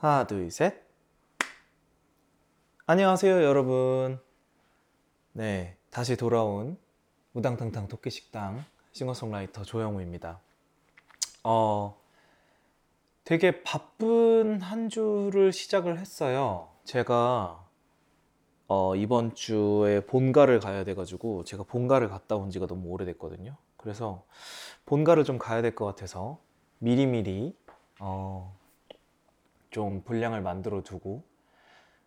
하나, 0.00 0.26
둘, 0.26 0.50
셋. 0.50 0.82
안녕하세요, 2.86 3.42
여러분. 3.42 4.18
네, 5.32 5.76
다시 5.90 6.16
돌아온 6.16 6.78
우당탕탕 7.34 7.88
토끼식당 7.88 8.64
싱어송라이터 8.92 9.62
조영우입니다. 9.64 10.40
어, 11.44 11.96
되게 13.24 13.62
바쁜 13.62 14.62
한 14.62 14.88
주를 14.88 15.52
시작을 15.52 15.98
했어요. 15.98 16.68
제가 16.84 17.62
어, 18.68 18.96
이번 18.96 19.34
주에 19.34 20.00
본가를 20.06 20.60
가야 20.60 20.82
돼가지고 20.84 21.44
제가 21.44 21.64
본가를 21.64 22.08
갔다 22.08 22.36
온 22.36 22.50
지가 22.50 22.66
너무 22.66 22.88
오래됐거든요. 22.88 23.54
그래서 23.76 24.24
본가를 24.86 25.24
좀 25.24 25.36
가야 25.38 25.60
될 25.60 25.74
것 25.74 25.84
같아서 25.84 26.38
미리미리 26.78 27.54
어, 28.00 28.56
좀 29.70 30.02
분량을 30.02 30.40
만들어 30.42 30.82
두고 30.82 31.22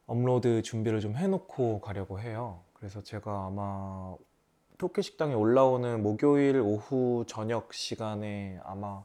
업로드 0.06 0.62
준비를 0.62 1.00
좀 1.00 1.16
해놓고 1.16 1.82
가려고 1.82 2.20
해요. 2.20 2.62
그래서 2.74 3.02
제가 3.02 3.46
아마 3.46 4.16
토끼 4.78 5.02
식당에 5.02 5.34
올라오는 5.34 6.04
목요일 6.04 6.60
오후 6.60 7.24
저녁 7.28 7.74
시간에 7.74 8.60
아마 8.64 9.04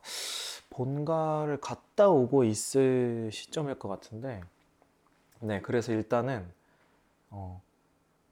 본가를 0.71 1.61
갔다 1.61 2.09
오고 2.09 2.45
있을 2.45 3.31
시점일 3.33 3.79
것 3.79 3.89
같은데, 3.89 4.43
네, 5.41 5.61
그래서 5.61 5.93
일단은 5.93 6.51
어, 7.31 7.63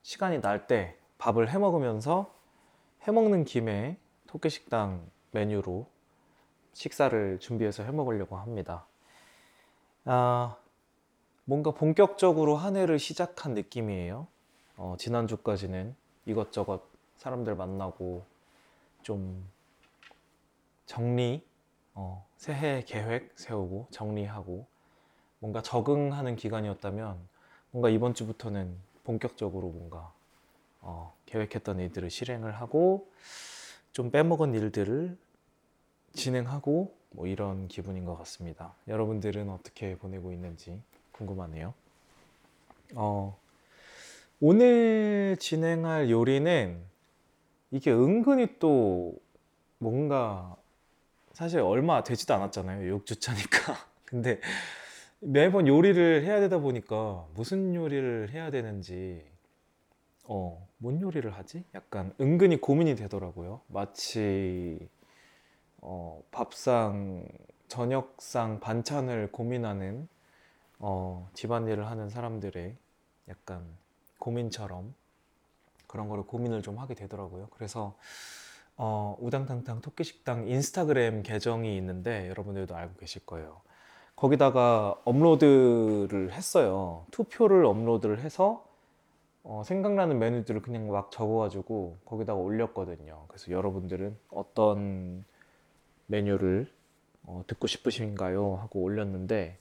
시간이 0.03 0.41
날 0.41 0.67
때 0.67 0.97
밥을 1.19 1.51
해 1.51 1.59
먹으면서 1.59 2.35
해 3.07 3.13
먹는 3.13 3.45
김에 3.45 3.99
토끼 4.27 4.51
식당 4.51 5.09
메뉴로 5.31 5.87
식사를 6.73 7.39
준비해서 7.39 7.85
해 7.85 7.91
먹으려고 7.93 8.37
합니다. 8.37 8.87
아, 10.09 10.57
뭔가 11.45 11.73
본격적으로 11.73 12.57
한 12.57 12.77
해를 12.77 13.01
시작한 13.01 13.55
느낌이에요. 13.55 14.29
어, 14.77 14.95
지난주까지는 15.01 15.97
이것저것 16.27 16.85
사람들 17.17 17.57
만나고 17.57 18.25
좀 19.03 19.45
정리, 20.87 21.45
어, 21.95 22.25
새해 22.37 22.85
계획 22.85 23.33
세우고 23.35 23.89
정리하고 23.91 24.67
뭔가 25.41 25.61
적응하는 25.61 26.37
기간이었다면 26.37 27.19
뭔가 27.73 27.89
이번 27.89 28.15
주부터는 28.15 28.77
본격적으로 29.03 29.71
뭔가 29.71 30.13
어, 30.83 31.17
계획했던 31.27 31.81
일들을 31.81 32.11
실행을 32.11 32.55
하고 32.55 33.11
좀 33.91 34.13
빼먹은 34.13 34.55
일들을 34.55 35.19
진행하고 36.13 36.96
뭐 37.11 37.27
이런 37.27 37.69
기분인 37.69 38.05
것 38.05 38.17
같습니다. 38.19 38.75
여러분들은 38.89 39.49
어떻게 39.51 39.97
보내고 39.97 40.33
있는지 40.33 40.81
궁금하네요. 41.13 41.75
어, 42.95 43.37
오늘 44.41 45.37
진행할 45.41 46.11
요리는 46.11 46.79
이게 47.71 47.91
은근히 47.91 48.59
또 48.59 49.15
뭔가 49.79 50.57
사실 51.33 51.61
얼마 51.61 52.03
되지도 52.03 52.35
않았잖아요. 52.35 52.99
6주차니까. 52.99 53.75
근데 54.05 54.41
매번 55.21 55.67
요리를 55.67 56.25
해야 56.25 56.41
되다 56.41 56.59
보니까 56.59 57.27
무슨 57.35 57.75
요리를 57.75 58.31
해야 58.31 58.51
되는지 58.51 59.25
어, 60.25 60.67
뭔 60.79 61.01
요리를 61.01 61.31
하지? 61.35 61.65
약간 61.75 62.13
은근히 62.21 62.61
고민이 62.61 62.95
되더라고요. 62.97 63.61
마치 63.69 64.89
어, 65.81 66.23
밥상, 66.31 67.27
저녁상, 67.69 68.61
반찬을 68.61 69.33
고민하는 69.33 70.09
어, 70.79 71.29
집안일을 71.35 71.87
하는 71.87 72.09
사람들의 72.09 72.77
약간 73.29 73.65
고민처럼 74.19 74.95
그런 75.87 76.09
거를 76.09 76.25
고민을 76.25 76.63
좀 76.63 76.79
하게 76.79 76.95
되더라고요. 76.95 77.49
그래서 77.51 77.97
어, 78.77 79.17
우당탕탕 79.21 79.81
토끼식당 79.81 80.49
인스타그램 80.49 81.23
계정이 81.23 81.77
있는데 81.79 82.29
여러분들도 82.29 82.77
알고 82.77 82.97
계실 82.97 83.25
거예요. 83.25 83.61
거기다가 84.17 85.01
업로드를 85.05 86.33
했어요. 86.33 87.07
투표를 87.11 87.65
업로드를 87.65 88.21
해서 88.21 88.67
어, 89.43 89.63
생각나는 89.65 90.19
메뉴들을 90.19 90.61
그냥 90.63 90.91
막 90.91 91.11
적어가지고 91.11 91.99
거기다가 92.05 92.39
올렸거든요. 92.39 93.25
그래서 93.29 93.51
여러분들은 93.53 94.19
어떤 94.31 95.25
메뉴를 96.07 96.71
어, 97.25 97.43
듣고 97.47 97.67
싶으신가요? 97.67 98.57
하고 98.57 98.83
올렸는데 98.83 99.59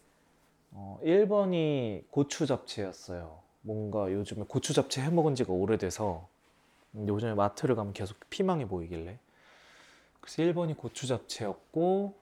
어, 0.71 0.99
1번이 1.03 2.03
고추 2.11 2.45
잡채였어요. 2.45 3.39
뭔가 3.61 4.11
요즘에 4.11 4.45
고추 4.47 4.73
잡채 4.73 5.01
해 5.01 5.09
먹은 5.09 5.33
지가 5.35 5.51
오래돼서 5.51 6.27
요즘에 6.95 7.33
마트를 7.33 7.75
가면 7.75 7.93
계속 7.93 8.17
피망이 8.29 8.65
보이길래 8.65 9.17
그래서 10.21 10.43
1번이 10.43 10.77
고추 10.77 11.07
잡채였고 11.07 12.15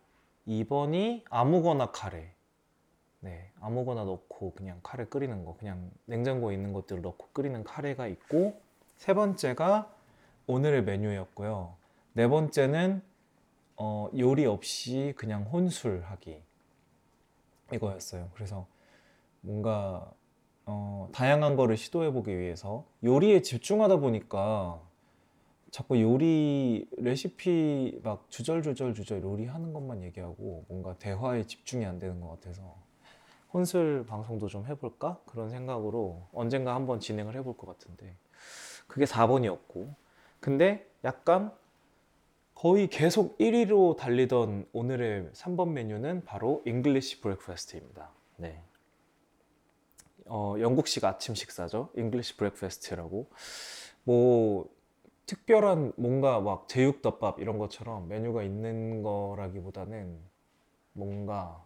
2번이 0.47 1.23
아무거나 1.29 1.91
카레 1.91 2.31
네 3.19 3.49
아무거나 3.59 4.03
넣고 4.05 4.53
그냥 4.53 4.79
카레 4.83 5.05
끓이는 5.05 5.45
거 5.45 5.55
그냥 5.57 5.91
냉장고에 6.05 6.53
있는 6.55 6.73
것들을 6.73 7.01
넣고 7.01 7.27
끓이는 7.33 7.63
카레가 7.63 8.07
있고 8.07 8.59
세 8.97 9.13
번째가 9.13 9.93
오늘의 10.47 10.83
메뉴였고요 10.83 11.75
네 12.13 12.27
번째는 12.27 13.01
어, 13.85 14.09
요리 14.17 14.45
없이 14.45 15.13
그냥 15.17 15.43
혼술하기 15.43 16.41
이거였어요. 17.73 18.29
그래서 18.33 18.65
뭔가 19.41 20.09
어, 20.65 21.09
다양한 21.11 21.57
거를 21.57 21.75
시도해 21.75 22.13
보기 22.13 22.39
위해서 22.39 22.85
요리에 23.03 23.41
집중하다 23.41 23.97
보니까 23.97 24.81
자꾸 25.69 25.99
요리 25.99 26.87
레시피 26.95 27.99
막 28.03 28.25
주절주절 28.29 28.93
주절 28.93 29.21
요리하는 29.21 29.73
것만 29.73 30.01
얘기하고 30.03 30.63
뭔가 30.69 30.95
대화에 30.97 31.43
집중이 31.43 31.85
안 31.85 31.99
되는 31.99 32.21
것 32.21 32.29
같아서 32.29 32.77
혼술 33.53 34.05
방송도 34.07 34.47
좀 34.47 34.65
해볼까 34.65 35.19
그런 35.25 35.49
생각으로 35.49 36.25
언젠가 36.31 36.73
한번 36.73 37.01
진행을 37.01 37.35
해볼 37.35 37.57
것 37.57 37.67
같은데 37.67 38.15
그게 38.87 39.03
4번이었고 39.03 39.93
근데 40.39 40.89
약간 41.03 41.51
거의 42.63 42.87
계속 42.87 43.37
1위로 43.39 43.97
달리던 43.97 44.67
오늘의 44.71 45.31
3번 45.33 45.71
메뉴는 45.71 46.23
바로 46.23 46.61
English 46.65 47.19
breakfast입니다. 47.19 48.09
네. 48.37 48.63
어, 50.27 50.55
영국식 50.57 51.03
아침 51.03 51.35
식사죠. 51.35 51.89
English 51.97 52.37
breakfast라고. 52.37 53.27
뭐 54.05 54.69
특별한 55.25 55.91
뭔가 55.97 56.39
막 56.39 56.69
제육덮밥 56.69 57.41
이런 57.41 57.57
것처럼 57.57 58.07
메뉴가 58.07 58.43
있는 58.43 59.03
거라기보다는 59.03 60.17
뭔가 60.93 61.65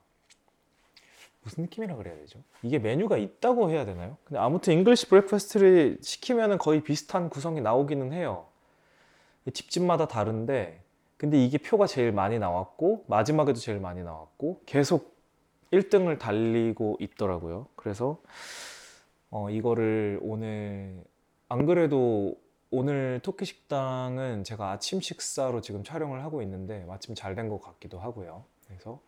무슨 1.43 1.65
느낌이라 1.65 1.95
그래야 1.95 2.15
되죠? 2.15 2.39
이게 2.63 2.79
메뉴가 2.79 3.17
있다고 3.17 3.69
해야 3.69 3.85
되나요? 3.85 4.17
근데 4.23 4.39
아무튼 4.39 4.73
English 4.73 5.09
breakfast를 5.09 5.99
시키면 6.01 6.57
거의 6.57 6.81
비슷한 6.81 7.29
구성이 7.29 7.61
나오기는 7.61 8.13
해요. 8.13 8.47
집집마다 9.53 10.07
다른데 10.07 10.86
근데 11.17 11.43
이게 11.43 11.57
표가 11.57 11.87
제일 11.87 12.11
많이 12.11 12.37
나왔고 12.39 13.05
마지막에도 13.07 13.59
제일 13.59 13.79
많이 13.79 14.03
나왔고 14.03 14.61
계속 14.65 15.17
1등을 15.71 16.19
달리고 16.19 16.97
있더라고요. 16.99 17.67
그래서 17.75 18.21
어, 19.29 19.49
이거를 19.49 20.19
오늘 20.21 21.03
안 21.49 21.65
그래도 21.65 22.35
오늘 22.69 23.19
토끼 23.23 23.45
식당은 23.45 24.43
제가 24.43 24.71
아침 24.71 25.01
식사로 25.01 25.61
지금 25.61 25.83
촬영을 25.83 26.23
하고 26.23 26.41
있는데 26.41 26.83
마침 26.85 27.15
잘 27.15 27.35
된 27.35 27.49
것 27.49 27.61
같기도 27.61 27.99
하고요. 27.99 28.43
그래서 28.67 29.01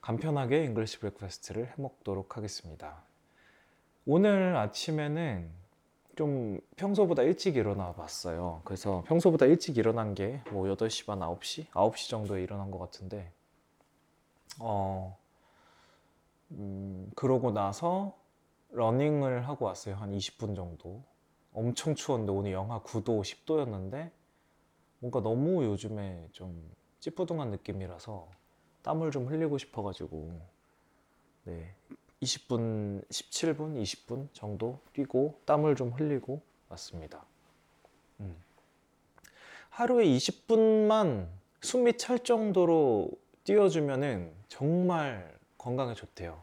간편하게 0.00 0.64
English 0.64 0.98
breakfast를 1.00 1.66
해 1.66 1.72
먹도록 1.76 2.36
하겠습니다. 2.36 3.02
오늘 4.06 4.56
아침에는 4.56 5.50
좀 6.16 6.60
평소보다 6.76 7.22
일찍 7.22 7.56
일어나 7.56 7.92
봤어요. 7.94 8.60
그래서 8.64 9.02
평소보다 9.06 9.46
일찍 9.46 9.78
일어난 9.78 10.14
게 10.14 10.42
뭐 10.50 10.66
8시 10.68 11.06
반, 11.06 11.20
9시? 11.20 11.68
9시 11.72 12.10
정도에 12.10 12.42
일어난 12.42 12.70
것 12.70 12.78
같은데, 12.78 13.32
어, 14.60 15.16
음, 16.52 17.10
그러고 17.14 17.50
나서 17.50 18.16
러닝을 18.70 19.48
하고 19.48 19.66
왔어요. 19.66 19.94
한 19.96 20.12
20분 20.12 20.54
정도. 20.54 21.02
엄청 21.54 21.94
추웠는데 21.94 22.32
오늘 22.32 22.52
영하 22.52 22.80
9도, 22.82 23.22
10도였는데, 23.22 24.10
뭔가 25.00 25.20
너무 25.20 25.64
요즘에 25.64 26.28
좀 26.32 26.70
찌뿌둥한 27.00 27.50
느낌이라서 27.50 28.28
땀을 28.82 29.10
좀 29.10 29.26
흘리고 29.26 29.58
싶어가지고, 29.58 30.40
네. 31.44 31.74
20분, 32.22 33.04
17분, 33.08 33.82
20분 33.82 34.28
정도 34.32 34.78
뛰고 34.92 35.40
땀을 35.44 35.76
좀 35.76 35.90
흘리고 35.90 36.40
왔습니다. 36.68 37.24
음. 38.20 38.36
하루에 39.70 40.04
20분만 40.06 41.26
숨이 41.60 41.96
찰 41.96 42.20
정도로 42.20 43.10
뛰어주면은 43.44 44.32
정말 44.48 45.36
건강에 45.58 45.94
좋대요. 45.94 46.40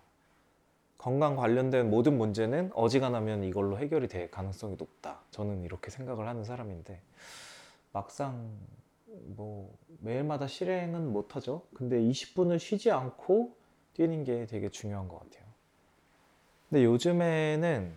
건강 0.98 1.38
관련된 1.38 1.90
모든 1.90 2.18
문제는 2.18 2.72
어지간하면 2.74 3.44
이걸로 3.46 3.78
해결이 3.78 4.10
될 4.10 4.30
가능성이 4.30 4.76
높다. 4.76 5.22
저는 5.32 5.64
이렇게 5.64 5.92
생각을 5.92 6.28
하는 6.28 6.44
사람인데 6.44 7.02
막상 7.94 8.52
뭐 9.06 9.74
매일마다 10.02 10.48
실행은 10.48 11.14
못하죠. 11.14 11.64
근데 11.74 12.00
20분을 12.02 12.60
쉬지 12.60 12.92
않고 12.92 13.56
뛰는 13.94 14.26
게 14.26 14.46
되게 14.46 14.70
중요한 14.70 15.08
것 15.08 15.20
같아요. 15.20 15.49
근데 16.70 16.84
요즘에는 16.86 17.94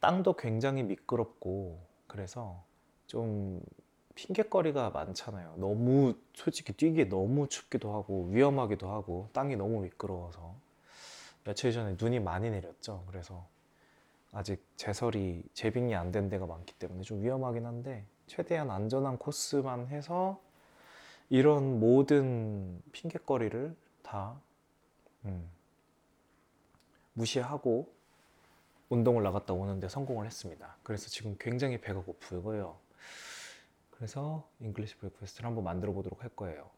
땅도 0.00 0.34
굉장히 0.34 0.82
미끄럽고 0.82 1.78
그래서 2.06 2.62
좀 3.06 3.60
핑계거리가 4.14 4.90
많잖아요. 4.90 5.54
너무 5.58 6.14
솔직히 6.34 6.72
뛰기에 6.72 7.04
너무 7.08 7.48
춥기도 7.48 7.94
하고 7.94 8.26
위험하기도 8.30 8.90
하고 8.90 9.28
땅이 9.32 9.56
너무 9.56 9.80
미끄러워서 9.82 10.54
며칠 11.44 11.72
전에 11.72 11.96
눈이 12.00 12.20
많이 12.20 12.50
내렸죠. 12.50 13.04
그래서 13.08 13.46
아직 14.32 14.62
제설이 14.76 15.42
재빙이 15.54 15.94
안 15.94 16.12
된 16.12 16.28
데가 16.28 16.46
많기 16.46 16.74
때문에 16.74 17.02
좀 17.02 17.22
위험하긴 17.22 17.66
한데 17.66 18.04
최대한 18.26 18.70
안전한 18.70 19.18
코스만 19.18 19.88
해서 19.88 20.40
이런 21.30 21.80
모든 21.80 22.82
핑계거리를 22.92 23.76
다 24.02 24.40
음, 25.24 25.48
무시하고 27.14 27.92
운동을 28.90 29.22
나갔다 29.22 29.54
오는데 29.54 29.88
성공을 29.88 30.26
했습니다. 30.26 30.76
그래서 30.82 31.08
지금 31.08 31.36
굉장히 31.38 31.80
배가 31.80 32.00
고프고요. 32.00 32.76
그래서 33.90 34.48
English 34.60 34.96
breakfast를 34.98 35.46
한번 35.46 35.64
만들어 35.64 35.92
보도록 35.92 36.22
할 36.22 36.30
거예요. 36.30 36.70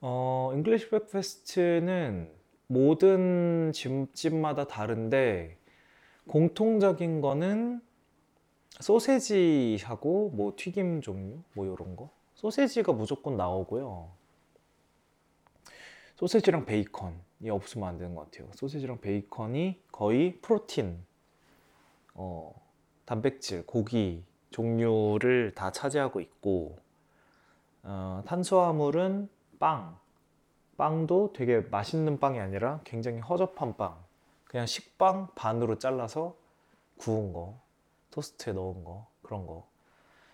어, 0.00 0.52
English 0.54 0.88
breakfast는 0.88 2.32
모든 2.68 3.72
집집마다 3.72 4.66
다른데 4.66 5.58
공통적인 6.28 7.20
거는 7.20 7.80
소세지하고 8.80 10.30
뭐 10.30 10.52
튀김 10.56 11.00
종류 11.00 11.42
뭐 11.54 11.64
이런 11.64 11.96
거 11.96 12.10
소세지가 12.34 12.92
무조건 12.92 13.36
나오고요. 13.36 14.10
소세지랑 16.16 16.66
베이컨이 16.66 17.50
없으면 17.50 17.88
안 17.88 17.98
되는 17.98 18.14
것 18.14 18.30
같아요. 18.30 18.48
소세지랑 18.54 19.00
베이컨이 19.00 19.82
거의 19.90 20.38
프로틴, 20.40 21.04
어, 22.20 22.52
단백질, 23.04 23.64
고기 23.64 24.24
종류를 24.50 25.54
다 25.54 25.70
차지하고 25.70 26.20
있고 26.20 26.76
어, 27.84 28.22
탄수화물은 28.26 29.28
빵, 29.60 29.96
빵도 30.76 31.32
되게 31.32 31.60
맛있는 31.60 32.18
빵이 32.18 32.40
아니라 32.40 32.80
굉장히 32.82 33.20
허접한 33.20 33.76
빵, 33.76 33.96
그냥 34.44 34.66
식빵 34.66 35.28
반으로 35.36 35.78
잘라서 35.78 36.36
구운 36.96 37.32
거, 37.32 37.60
토스트에 38.10 38.52
넣은 38.52 38.82
거 38.82 39.06
그런 39.22 39.46
거. 39.46 39.68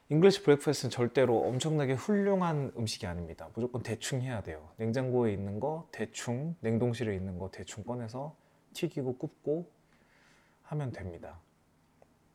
English 0.09 0.43
breakfast는 0.43 0.91
절대로 0.91 1.43
엄청나게 1.47 1.95
훌륭한 1.95 2.73
음식이 2.77 3.07
아닙니다. 3.07 3.49
무조건 3.55 3.83
대충 3.83 4.23
해야 4.23 4.43
돼요. 4.43 4.71
냉장고에 4.77 5.33
있는 5.33 5.61
거 5.61 5.89
대충, 5.93 6.57
냉동실에 6.61 7.15
있는 7.15 7.39
거 7.39 7.51
대충 7.51 7.85
꺼내서 7.85 8.37
튀기고 8.73 9.19
굽고 9.19 9.71
하면 10.63 10.93
됩니다. 10.93 11.41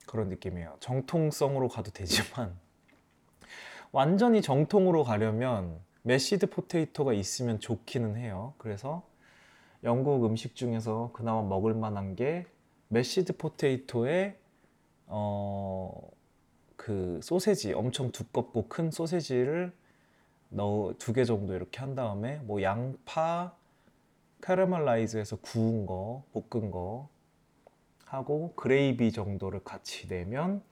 그런 0.09 0.29
느낌이에요. 0.29 0.75
정통성으로 0.79 1.67
가도 1.67 1.91
되지만 1.91 2.57
완전히 3.93 4.41
정통으로 4.41 5.03
가려면 5.03 5.79
mashed 6.01 6.49
potato가 6.49 7.13
있으면 7.13 7.59
좋기는 7.59 8.15
해요. 8.15 8.55
그래서 8.57 9.03
영국 9.83 10.25
음식 10.25 10.55
중에서 10.55 11.11
그나마 11.13 11.43
먹을 11.43 11.75
만한 11.75 12.15
게 12.15 12.47
mashed 12.87 13.37
potato에 13.37 14.35
어, 15.05 16.09
그 16.75 17.19
소세지 17.21 17.73
엄청 17.73 18.11
두껍고 18.11 18.67
큰 18.67 18.89
소세지를 18.89 19.71
넣어 20.49 20.95
두 20.97 21.13
개 21.13 21.23
정도 21.23 21.53
이렇게 21.53 21.81
한 21.81 21.93
다음에 21.93 22.37
뭐 22.45 22.63
양파 22.63 23.55
caramelize해서 24.41 25.35
구운 25.37 25.85
거 25.85 26.23
볶은 26.33 26.71
거 26.71 27.09
하고 28.09 28.53
gravy 28.55 29.11
정도를 29.11 29.63
같이 29.63 30.07
내면 30.07 30.63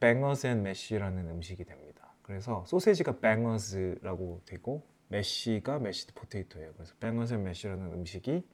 bangers 0.00 0.48
and 0.48 0.62
mash라는 0.64 1.30
음식이 1.30 1.64
됩니다. 1.64 2.12
그래서 2.22 2.64
소세지가 2.66 3.20
bangers라고 3.20 4.42
되고 4.44 4.84
mash가 5.08 5.78
mashed 5.78 6.14
potato예요. 6.14 6.72
그래서 6.74 6.94
bangers 6.98 7.34
and 7.34 7.44
mash라는 7.44 7.92
음식이 7.92 8.44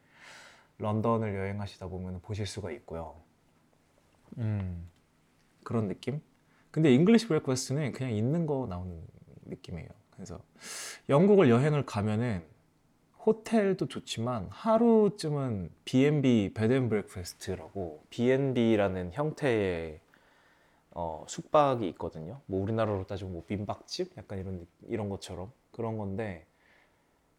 런던을 0.79 1.35
여행하시다 1.35 1.89
보면 1.89 2.21
보실 2.21 2.47
수가 2.47 2.71
있고요. 2.73 3.23
음, 4.37 4.87
그런 5.65 5.89
느낌? 5.89 6.21
근데 6.71 6.93
English 6.95 7.27
breakfast는 7.27 7.93
그냥 7.93 8.13
있는 8.13 8.47
거 8.47 8.67
나오는 8.69 9.03
느낌이에요. 9.47 9.89
그래서 10.11 10.43
영국을 11.09 11.49
여행을 11.49 11.87
가면은 11.87 12.45
호텔도 13.27 13.87
좋지만 13.87 14.49
하루쯤은 14.51 15.71
B&B 15.85 16.53
bed 16.55 16.89
breakfast라고 16.89 18.05
B&B라는 18.11 19.13
형태의 19.13 20.01
어, 20.93 21.25
숙박이 21.29 21.89
있거든요. 21.91 22.41
뭐 22.47 22.63
우리나라로 22.63 23.07
따지면 23.07 23.33
뭐 23.33 23.45
민박집 23.47 24.17
약간 24.17 24.39
이런 24.39 24.67
이런 24.89 25.09
것처럼 25.09 25.53
그런 25.71 25.99
건데 25.99 26.47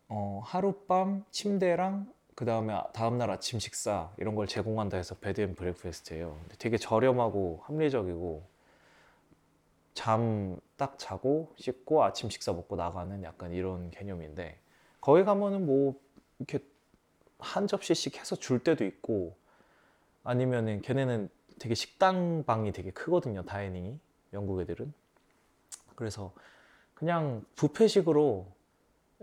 어, 0.08 0.42
하룻밤 0.46 1.26
침대랑 1.32 2.12
그 2.36 2.46
다음에 2.46 2.80
다음 2.94 3.18
날 3.18 3.30
아침 3.30 3.60
식사 3.60 4.12
이런 4.18 4.36
걸 4.36 4.48
제공한다 4.48 4.98
해서 4.98 5.16
bed 5.16 5.42
and 5.42 5.56
breakfast예요. 5.56 6.38
되게 6.60 6.78
저렴하고 6.78 7.62
합리적이고 7.66 8.44
잠 9.94 10.60
딱 10.82 10.98
자고 10.98 11.54
씻고 11.58 12.04
아침 12.04 12.32
식사 12.32 12.52
먹고 12.54 12.76
나가는 12.76 13.22
약간 13.22 13.52
이런 13.52 13.92
개념인데 13.92 14.58
거기 15.02 15.24
가면은 15.24 15.66
뭐 15.66 16.00
이렇게 16.40 16.60
한 17.40 17.68
접시씩 17.68 18.20
해서 18.20 18.36
줄 18.36 18.64
때도 18.64 18.86
있고 18.86 19.36
아니면은 20.24 20.82
걔네는 20.82 21.30
되게 21.60 21.76
식당 21.76 22.44
방이 22.46 22.72
되게 22.72 22.92
크거든요 22.92 23.44
dining이. 23.44 24.00
영국 24.34 24.62
애들은. 24.62 24.94
그래서 25.96 26.32
그냥 26.94 27.44
뷔페식으로 27.56 28.48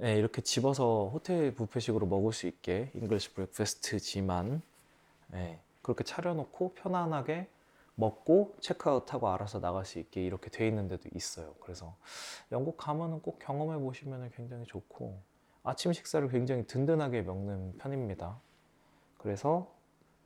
예, 0.02 0.16
이렇게 0.16 0.42
집어서 0.42 1.10
호텔 1.12 1.54
뷔페식으로 1.54 2.06
먹을 2.06 2.32
수 2.32 2.46
있게 2.46 2.90
English 2.94 3.34
breakfast지만 3.34 4.62
예, 5.34 5.58
그렇게 5.82 6.04
차려놓고 6.04 6.74
편안하게 6.74 7.48
먹고 7.96 8.54
체크아웃하고 8.60 9.28
알아서 9.28 9.58
나갈 9.58 9.84
수 9.84 9.98
있게 9.98 10.24
이렇게 10.24 10.50
돼 10.50 10.68
있는 10.68 10.86
데도 10.86 11.08
있어요. 11.14 11.54
그래서 11.60 11.96
영국 12.52 12.76
가면은 12.76 13.20
꼭 13.20 13.40
경험해 13.40 13.80
보시면 13.80 14.30
굉장히 14.36 14.64
좋고 14.66 15.18
아침 15.68 15.92
식사를 15.92 16.26
굉장히 16.28 16.66
든든하게 16.66 17.22
먹는 17.22 17.76
편입니다. 17.78 18.40
그래서 19.18 19.70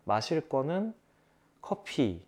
마실 0.05 0.49
거는 0.49 0.95
커피, 1.61 2.25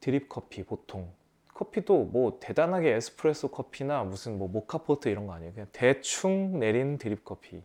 드립 0.00 0.28
커피 0.28 0.64
보통. 0.64 1.10
커피도 1.54 2.04
뭐 2.04 2.38
대단하게 2.40 2.94
에스프레소 2.94 3.48
커피나 3.48 4.04
무슨 4.04 4.38
뭐 4.38 4.48
모카포트 4.48 5.08
이런 5.08 5.26
거 5.26 5.32
아니에요. 5.34 5.52
그냥 5.52 5.68
대충 5.72 6.58
내린 6.58 6.98
드립 6.98 7.24
커피. 7.24 7.62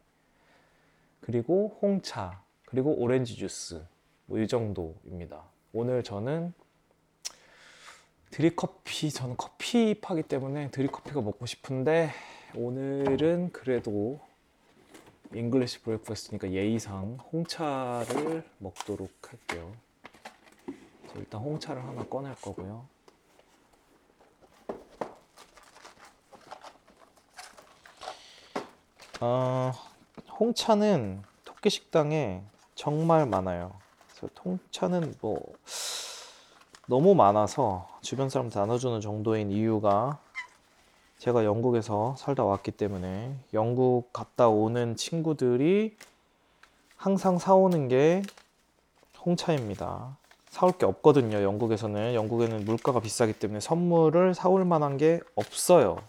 그리고 1.20 1.78
홍차, 1.82 2.42
그리고 2.66 2.94
오렌지 2.94 3.36
주스. 3.36 3.84
뭐 4.28 4.40
이 4.40 4.48
정도입니다. 4.48 5.44
오늘 5.74 6.04
저는 6.04 6.54
드립커피 8.30 9.12
저는 9.12 9.36
커피파기 9.36 10.24
때문에 10.24 10.72
드립커피가 10.72 11.22
먹고 11.22 11.46
싶은데 11.46 12.12
오늘은 12.56 13.52
그래도 13.52 14.22
English 15.34 15.82
breakfast니까 15.82 16.52
예의상 16.52 17.18
홍차를 17.32 18.44
먹도록 18.58 19.12
할게요. 19.30 19.72
일단 21.16 21.42
홍차를 21.42 21.84
하나 21.84 22.04
꺼낼 22.06 22.36
거고요. 22.36 22.86
어, 29.22 29.72
홍차는 30.40 31.22
토끼 31.46 31.70
식당에 31.70 32.42
정말 32.76 33.26
많아요. 33.26 33.74
그래서 34.10 34.34
홍차는 34.44 35.16
뭐 35.22 35.40
너무 36.88 37.16
많아서 37.16 37.88
주변 38.02 38.30
사람한테 38.30 38.60
나눠주는 38.60 39.00
정도인 39.00 39.52
이유가 39.52 40.20
제가 41.22 41.46
영국에서 41.46 42.16
살다 42.18 42.44
왔기 42.46 42.72
때문에 42.72 43.36
영국 43.54 44.12
갔다 44.12 44.50
오는 44.50 44.96
친구들이 44.96 45.96
항상 46.96 47.38
사오는 47.38 47.90
게 47.90 48.24
홍차입니다. 49.24 50.18
사올 50.50 50.72
게 50.72 50.88
없거든요. 50.88 51.44
영국에서는 51.44 52.16
영국에는 52.16 52.66
물가가 52.66 53.00
비싸기 53.00 53.34
때문에 53.34 53.60
선물을 53.60 54.34
사올 54.34 54.66
만한 54.66 54.98
게 54.98 55.20
없어요. 55.36 56.00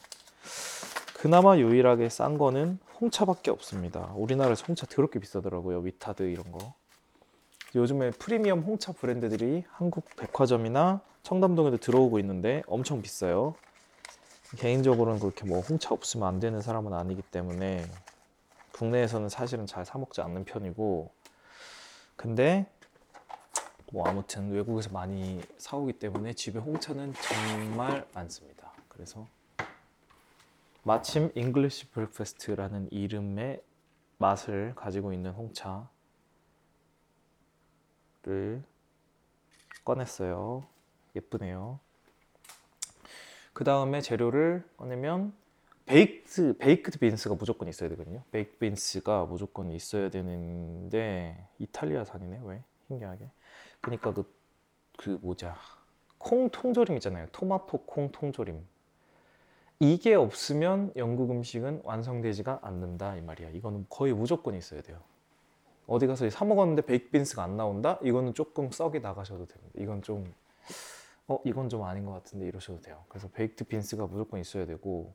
그나마 1.18 1.58
유일하게 1.58 2.08
싼 2.08 2.38
거는 2.38 2.78
홍차밖에 2.98 3.50
없습니다. 3.50 4.14
우리나라에서 4.16 4.64
홍차 4.66 4.86
더럽게 4.86 5.18
비싸더라고요. 5.18 5.80
위타드 5.80 6.22
이런 6.22 6.50
거. 6.50 6.72
요즘에 7.74 8.12
프리미엄 8.12 8.60
홍차 8.60 8.92
브랜드들이 8.92 9.64
한국 9.72 10.06
백화점이나 10.16 11.02
청담동에도 11.22 11.76
들어오고 11.76 12.18
있는데 12.18 12.62
엄청 12.66 13.02
비싸요. 13.02 13.54
개인적으로는 14.56 15.20
그렇게 15.20 15.44
뭐 15.44 15.60
홍차 15.60 15.94
없으면 15.94 16.28
안 16.28 16.40
되는 16.40 16.60
사람은 16.60 16.92
아니기 16.92 17.22
때문에 17.22 17.86
국내에서는 18.72 19.28
사실은 19.28 19.66
잘 19.66 19.84
사 19.84 19.98
먹지 19.98 20.20
않는 20.20 20.44
편이고 20.44 21.10
근데 22.16 22.66
뭐 23.92 24.06
아무튼 24.06 24.50
외국에서 24.50 24.90
많이 24.90 25.42
사오기 25.58 25.94
때문에 25.94 26.32
집에 26.34 26.58
홍차는 26.58 27.12
정말 27.14 28.06
많습니다. 28.14 28.72
그래서 28.88 29.26
마침 30.82 31.30
English 31.34 31.88
breakfast라는 31.90 32.90
이름의 32.90 33.62
맛을 34.18 34.74
가지고 34.74 35.12
있는 35.12 35.32
홍차를 35.32 35.88
꺼냈어요. 39.84 40.64
예쁘네요. 41.14 41.78
그 43.52 43.64
다음에 43.64 44.00
재료를 44.00 44.64
꺼내면 44.76 45.32
baked 45.86 46.56
baked 46.58 46.98
beans가 46.98 47.34
무조건 47.34 47.68
있어야 47.68 47.88
되거든요. 47.90 48.22
baked 48.30 48.56
beans가 48.58 49.26
무조건 49.26 49.70
있어야 49.72 50.10
되는데 50.10 51.46
이탈리아산이네 51.58 52.40
왜 52.44 52.62
신기하게. 52.86 53.28
그러니까 53.80 54.12
그, 54.12 54.32
그 54.96 55.18
뭐자 55.20 55.56
콩 56.18 56.48
통조림 56.50 56.96
있잖아요. 56.96 57.26
토마토 57.32 57.78
콩 57.84 58.10
통조림. 58.12 58.64
이게 59.80 60.14
없으면 60.14 60.92
영국 60.94 61.32
음식은 61.32 61.82
완성되지가 61.84 62.60
않는다 62.62 63.16
이 63.16 63.20
말이야. 63.20 63.50
이거는 63.50 63.86
거의 63.88 64.12
무조건 64.12 64.54
있어야 64.54 64.80
돼요. 64.80 65.00
어디 65.88 66.06
가서 66.06 66.30
사 66.30 66.44
먹었는데 66.44 66.82
baked 66.82 67.10
beans가 67.10 67.42
안 67.42 67.56
나온다? 67.56 67.98
이거는 68.02 68.34
조금 68.34 68.70
썩이 68.70 69.00
나가셔도 69.00 69.46
됩니다. 69.46 69.72
이건 69.78 70.00
좀 70.02 70.32
어, 71.32 71.40
이건 71.44 71.68
좀 71.68 71.84
아닌 71.84 72.04
것 72.04 72.12
같은데 72.12 72.46
이러셔도 72.46 72.80
돼요. 72.80 73.04
그래서 73.08 73.28
baked 73.28 73.64
beans가 73.64 74.06
무조건 74.06 74.40
있어야 74.40 74.66
되고 74.66 75.14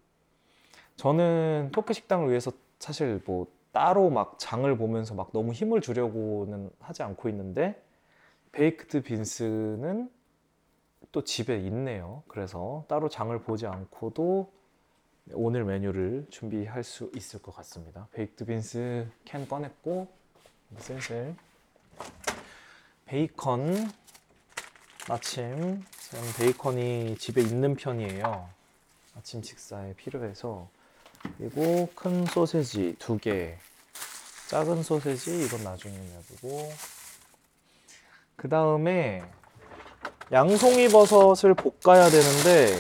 저는 0.96 1.70
토끼 1.72 1.94
식당을 1.94 2.30
위해서 2.30 2.52
사실 2.80 3.22
뭐 3.26 3.48
따로 3.72 4.10
막 4.10 4.40
장을 4.40 4.76
보면서 4.78 5.14
막 5.14 5.32
너무 5.32 5.52
힘을 5.54 5.82
주려고는 5.82 6.72
하지 6.80 7.04
않고 7.04 7.30
있는데 7.30 7.82
baked 8.52 9.04
beans는 9.04 10.10
또 11.12 11.24
집에 11.24 11.60
있네요. 11.60 12.24
그래서 12.28 12.86
따로 12.88 13.10
장을 13.10 13.40
보지 13.42 13.68
않고도 13.68 14.52
오늘 15.34 15.66
메뉴를 15.66 16.26
준비할 16.30 16.84
수 16.84 17.12
있을 17.16 17.42
것 17.42 17.54
같습니다. 17.56 18.08
baked 18.14 18.46
beans 18.46 19.08
캔 19.26 19.48
꺼냈고 19.48 20.08
슬슬 20.78 21.36
베이컨 23.06 23.74
마침 25.10 25.86
저는 26.10 26.34
베이컨이 26.38 27.18
집에 27.18 27.42
있는 27.42 27.76
편이에요. 27.76 28.50
아침 29.18 29.42
식사에 29.42 29.94
필요해서. 29.94 30.68
그리고 31.38 31.90
큰 31.96 32.26
소세지 32.26 32.96
두 33.00 33.18
개, 33.18 33.58
작은 34.50 34.84
소세지 34.84 35.46
이건 35.46 35.64
나중에 35.64 35.98
놔두고. 35.98 36.74
그 38.36 38.50
다음에 38.50 39.24
양송이 40.32 40.90
버섯을 40.90 41.54
볶아야 41.54 42.10
되는데 42.10 42.78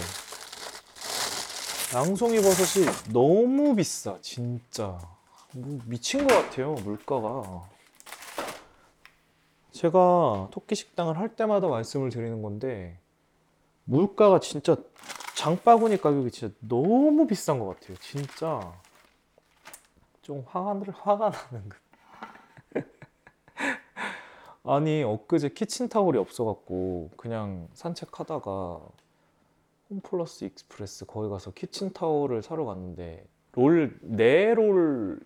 양송이 1.94 2.42
버섯이 2.42 2.86
너무 3.14 3.74
비싸 3.74 4.18
진짜. 4.22 5.00
뭐 5.54 5.80
미친 5.86 6.28
것 6.28 6.36
같아요 6.36 6.74
물가가 6.74 7.68
제가 9.78 10.50
토끼 10.52 10.74
식당을 10.76 11.18
할 11.20 11.36
때마다 11.36 11.68
말씀을 11.68 12.10
드리는 12.10 12.42
건데 12.42 13.00
물가가 13.86 14.40
진짜 14.40 14.76
장바구니 15.36 15.98
가격이 16.02 16.32
진짜 16.32 16.54
너무 16.60 17.28
비싼 17.28 17.60
것 17.60 17.68
같아요. 17.68 17.96
진짜 17.98 18.74
좀 20.24 20.44
화가 20.48 20.82
화가 20.94 21.30
나는 21.30 21.70
그. 21.70 21.78
아니 24.64 25.04
엊그제 25.04 25.50
키친타올이 25.50 26.18
없어갖고 26.18 27.12
그냥 27.16 27.70
산책하다가 27.74 28.82
홈플러스 29.90 30.44
익스프레스 30.46 31.06
거기 31.06 31.30
가서 31.30 31.52
키친타올을 31.52 32.42
사러 32.42 32.66
갔는데 32.66 33.26
롤 33.54 33.98
네롤롤 34.02 35.20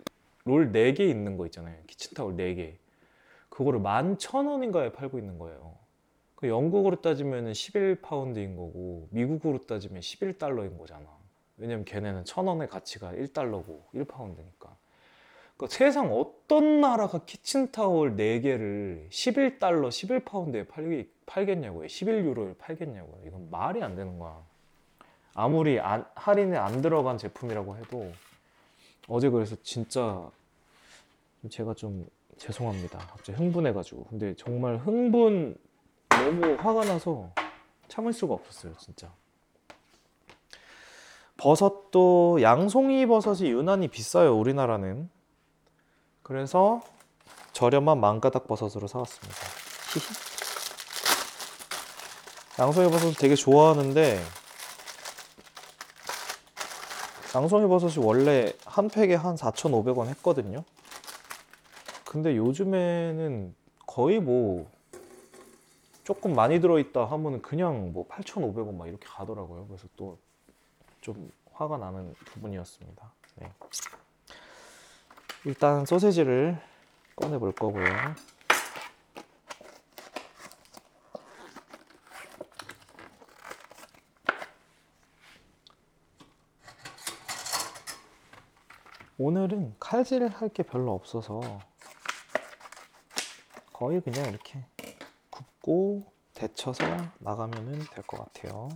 네 0.72 0.94
개 0.94 1.06
있는 1.08 1.36
거 1.38 1.46
있잖아요. 1.46 1.76
키친타올 1.86 2.36
네 2.36 2.54
개. 2.54 2.78
그거를 3.52 3.80
만 3.80 4.16
천 4.18 4.46
원인가에 4.46 4.92
팔고 4.92 5.18
있는 5.18 5.38
거예요. 5.38 5.74
그 6.36 6.48
영국으로 6.48 7.00
따지면 7.02 7.52
11파운드인 7.52 8.56
거고 8.56 9.08
미국으로 9.10 9.58
따지면 9.58 10.00
11달러인 10.00 10.78
거잖아. 10.78 11.04
왜냐면 11.58 11.84
걔네는 11.84 12.24
천 12.24 12.46
원의 12.46 12.68
가치가 12.68 13.12
1달러고 13.12 13.82
1파운드니까. 13.94 14.70
그러니까 15.56 15.66
세상 15.68 16.12
어떤 16.12 16.80
나라가 16.80 17.20
키친타올 17.24 18.16
4개를 18.16 19.08
11달러, 19.10 19.88
11파운드에 19.88 20.66
팔, 20.66 21.06
팔겠냐고요. 21.26 21.86
11유로에 21.86 22.56
팔겠냐고요. 22.58 23.20
이건 23.26 23.50
말이 23.50 23.82
안 23.82 23.94
되는 23.94 24.18
거야. 24.18 24.42
아무리 25.34 25.78
안, 25.78 26.04
할인에 26.14 26.56
안 26.56 26.80
들어간 26.80 27.18
제품이라고 27.18 27.76
해도 27.76 28.10
어제 29.08 29.28
그래서 29.28 29.56
진짜 29.62 30.28
제가 31.50 31.74
좀 31.74 32.06
죄송합니다. 32.42 32.98
갑자기 32.98 33.38
흥분해가지고. 33.38 34.06
근데 34.10 34.34
정말 34.34 34.76
흥분 34.78 35.56
너무 36.08 36.56
화가 36.56 36.84
나서 36.84 37.30
참을 37.86 38.12
수가 38.12 38.34
없었어요, 38.34 38.74
진짜. 38.78 39.12
버섯도 41.36 42.42
양송이 42.42 43.06
버섯이 43.06 43.50
유난히 43.50 43.86
비싸요, 43.86 44.36
우리나라는. 44.36 45.08
그래서 46.24 46.82
저렴한 47.52 48.00
망가닥 48.00 48.48
버섯으로 48.48 48.88
사왔습니다. 48.88 49.36
양송이 52.58 52.90
버섯 52.90 53.12
되게 53.18 53.36
좋아하는데 53.36 54.20
양송이 57.36 57.68
버섯이 57.68 58.04
원래 58.04 58.52
한 58.64 58.88
팩에 58.88 59.14
한 59.14 59.36
4,500원 59.36 60.08
했거든요. 60.08 60.64
근데 62.12 62.36
요즘에는 62.36 63.54
거의 63.86 64.20
뭐 64.20 64.70
조금 66.04 66.34
많이 66.34 66.60
들어있다 66.60 67.06
하면은 67.06 67.40
그냥 67.42 67.92
뭐 67.92 68.06
8,500원 68.08 68.74
막 68.74 68.86
이렇게 68.86 69.06
가더라고요. 69.06 69.66
그래서 69.66 69.88
또 69.96 70.18
좀 71.02 71.32
화가 71.52 71.78
나는 71.78 72.14
부분이었습니다. 72.26 73.12
네. 73.36 73.52
일단 75.44 75.84
소세지를 75.84 76.56
꺼내 77.16 77.38
볼 77.38 77.52
거고요. 77.52 77.84
오늘은 89.18 89.74
칼질을 89.78 90.28
할게 90.28 90.62
별로 90.62 90.94
없어서 90.94 91.60
거의 93.82 94.00
그냥 94.00 94.28
이렇게 94.28 94.64
굽고 95.28 96.06
데쳐서 96.34 96.84
나가면 97.18 97.84
될 97.90 98.04
것 98.06 98.32
같아요. 98.32 98.68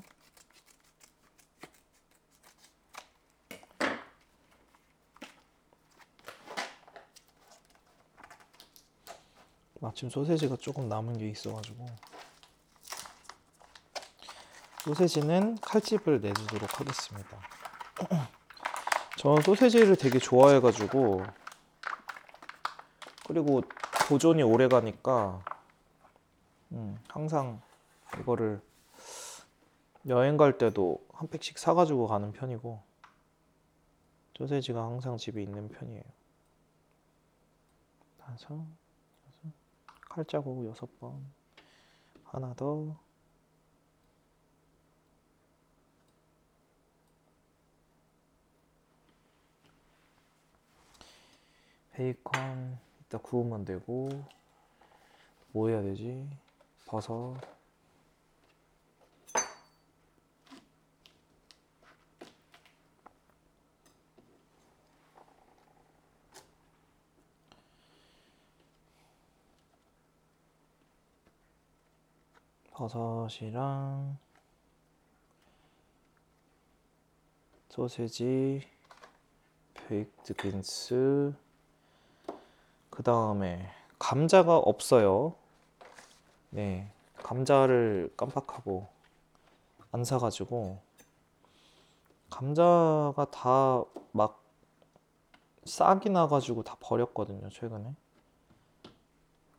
마침 9.78 10.10
소세지가 10.10 10.56
조금 10.56 10.88
남은 10.88 11.18
게 11.18 11.28
있어가지고 11.28 11.86
소세지는 14.82 15.58
칼집을 15.60 16.20
내주도록 16.20 16.80
하겠습니다. 16.80 17.38
저는 19.18 19.42
소세지를 19.42 19.94
되게 19.94 20.18
좋아해가지고 20.18 21.24
그리고 23.28 23.62
보존이 24.08 24.42
오래 24.44 24.68
가니까 24.68 25.42
음, 26.70 26.96
항상 27.08 27.60
이거를 28.20 28.62
여행 30.06 30.36
갈 30.36 30.58
때도 30.58 31.04
한 31.12 31.28
팩씩 31.28 31.58
사가지고 31.58 32.06
가는 32.06 32.30
편이고 32.32 32.80
소세지가 34.38 34.80
항상 34.80 35.16
집에 35.16 35.42
있는 35.42 35.68
편이에요. 35.68 36.02
다섯, 38.18 38.54
여섯, 38.54 39.54
칼자국 40.08 40.66
여섯 40.66 40.86
번, 41.00 41.24
하나 42.24 42.54
더. 42.54 42.96
베이컨 51.92 52.85
이따 53.06 53.18
구우면 53.18 53.64
되고 53.64 54.08
뭐 55.52 55.68
해야 55.68 55.80
되지? 55.80 56.28
버섯. 56.86 57.36
버섯이랑 72.72 74.18
소세지, 77.70 78.62
baked 79.74 80.34
beans, 80.34 81.34
그 82.96 83.02
다음에 83.02 83.68
감자가 83.98 84.56
없어요. 84.56 85.34
네, 86.48 86.90
감자를 87.16 88.10
깜빡하고 88.16 88.86
안 89.92 90.02
사가지고 90.02 90.78
감자가 92.30 93.26
다 93.30 93.84
막 94.12 94.42
싹이 95.66 96.08
나가지고 96.08 96.62
다 96.62 96.78
버렸거든요, 96.80 97.50
최근에. 97.50 97.94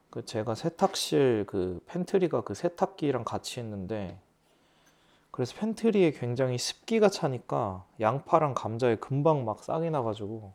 그 0.10 0.25
제가 0.25 0.56
세탁실 0.56 1.46
그 1.46 1.79
pantry가 1.86 2.41
그 2.41 2.56
세탁기랑 2.56 3.24
같이 3.24 3.60
있는데 3.60 4.20
그래서 5.29 5.56
팬트리에 5.60 6.10
굉장히 6.13 6.58
습기가 6.58 7.10
차니까 7.10 7.86
양파랑 8.00 8.56
감자에 8.56 8.96
금방 8.96 9.46
막 9.46 9.63
싹이 9.63 9.91
나가지고 9.91 10.53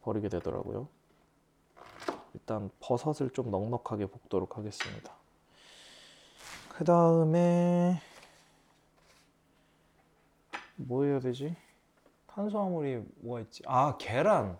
버리게 0.00 0.30
되더라고요. 0.30 0.88
일단 2.36 2.70
버섯을 2.80 3.30
좀 3.30 3.50
넉넉하게 3.50 4.06
볶도록 4.06 4.58
하겠습니다. 4.58 5.12
그 6.68 6.84
다음에 6.84 7.98
뭐 10.76 11.04
해야 11.04 11.18
되지? 11.18 11.56
탄수화물이 12.26 13.02
뭐가 13.22 13.40
있지? 13.40 13.62
아 13.66 13.96
계란. 13.98 14.58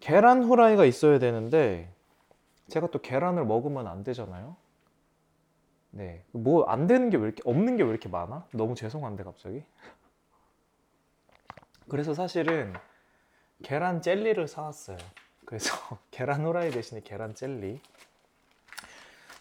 계란 0.00 0.42
후라이가 0.42 0.84
있어야 0.84 1.20
되는데 1.20 1.88
제가 2.68 2.88
또 2.90 3.00
계란을 3.00 3.44
먹으면 3.46 3.86
안 3.86 4.02
되잖아요. 4.02 4.56
네. 5.92 6.24
뭐 6.32 6.64
안 6.68 6.88
되는 6.88 7.08
게 7.08 7.16
왜 7.18 7.26
이렇게 7.26 7.42
없는 7.44 7.76
게 7.76 7.84
왜 7.84 7.90
이렇게 7.90 8.08
많아? 8.08 8.48
너무 8.50 8.74
죄송한데 8.74 9.22
갑자기. 9.22 9.62
그래서 11.88 12.14
사실은 12.14 12.74
계란 13.62 14.02
젤리를 14.02 14.48
사왔어요. 14.48 14.98
그래서 15.46 15.72
계란 16.10 16.44
후라이 16.44 16.70
대신에 16.70 17.00
계란 17.02 17.34
젤리. 17.34 17.80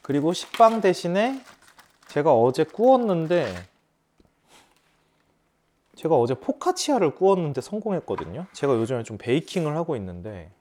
그리고 0.02 0.32
식빵 0.32 0.80
대신에 0.80 1.42
제가 2.08 2.34
어제 2.34 2.64
구웠는데 2.64 3.54
제가 5.96 6.16
어제 6.16 6.36
포카치아를 6.36 7.16
구웠는데 7.16 7.62
성공했거든요. 7.62 8.46
제가 8.54 8.76
요즘에 8.76 9.04
좀 9.04 9.18
베이킹을 9.18 9.76
하고 9.76 9.96
있는데 9.96 10.52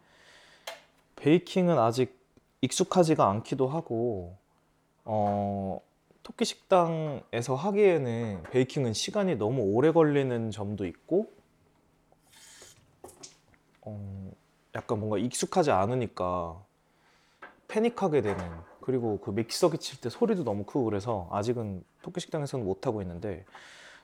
베이킹은 1.17 1.79
아직 1.79 2.19
익숙하지가 2.63 3.29
않기도 3.29 3.69
하고 3.69 4.37
어, 5.05 5.81
토끼 6.23 6.47
식당에서 6.47 7.55
하기에는 7.55 8.45
베이킹은 8.45 8.95
시간이 8.95 9.37
너무 9.37 9.63
오래 9.63 9.91
걸리는 9.91 10.51
점도 10.51 10.87
있고 10.87 11.31
어, 13.83 14.33
약간 14.75 14.99
뭔가 14.99 15.19
익숙하지 15.19 15.71
않으니까 15.71 16.61
패닉하게 17.69 18.23
되는 18.23 18.45
그리고 18.81 19.19
그 19.21 19.31
믹서기 19.31 19.79
칠 19.79 20.01
때 20.01 20.11
소리도 20.11 20.45
너무 20.45 20.65
크고 20.65 20.85
그래서 20.85 21.29
아직은 21.33 21.85
토끼 22.03 22.21
식당에서는 22.21 22.65
못 22.65 22.87
하고 22.87 23.01
있는데 23.03 23.45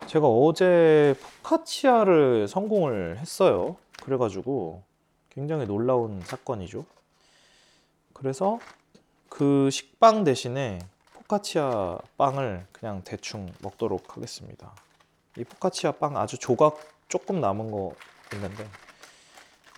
제가 0.06 0.26
어제 0.26 1.14
포카치아를 1.42 2.48
성공을 2.48 3.18
했어요. 3.18 3.76
그래가지고 4.02 4.82
굉장히 5.28 5.66
놀라운 5.66 6.20
사건이죠. 6.22 6.86
그래서 8.14 8.58
그 9.28 9.68
식빵 9.70 10.24
대신에 10.24 10.78
포카치아 11.12 11.98
빵을 12.16 12.66
그냥 12.72 13.02
대충 13.04 13.52
먹도록 13.62 14.16
하겠습니다. 14.16 14.74
이 15.36 15.44
포카치아 15.44 15.92
빵 15.92 16.16
아주 16.16 16.38
조각 16.38 16.80
조금 17.08 17.40
남은 17.40 17.70
거 17.70 17.92
있는데 18.32 18.66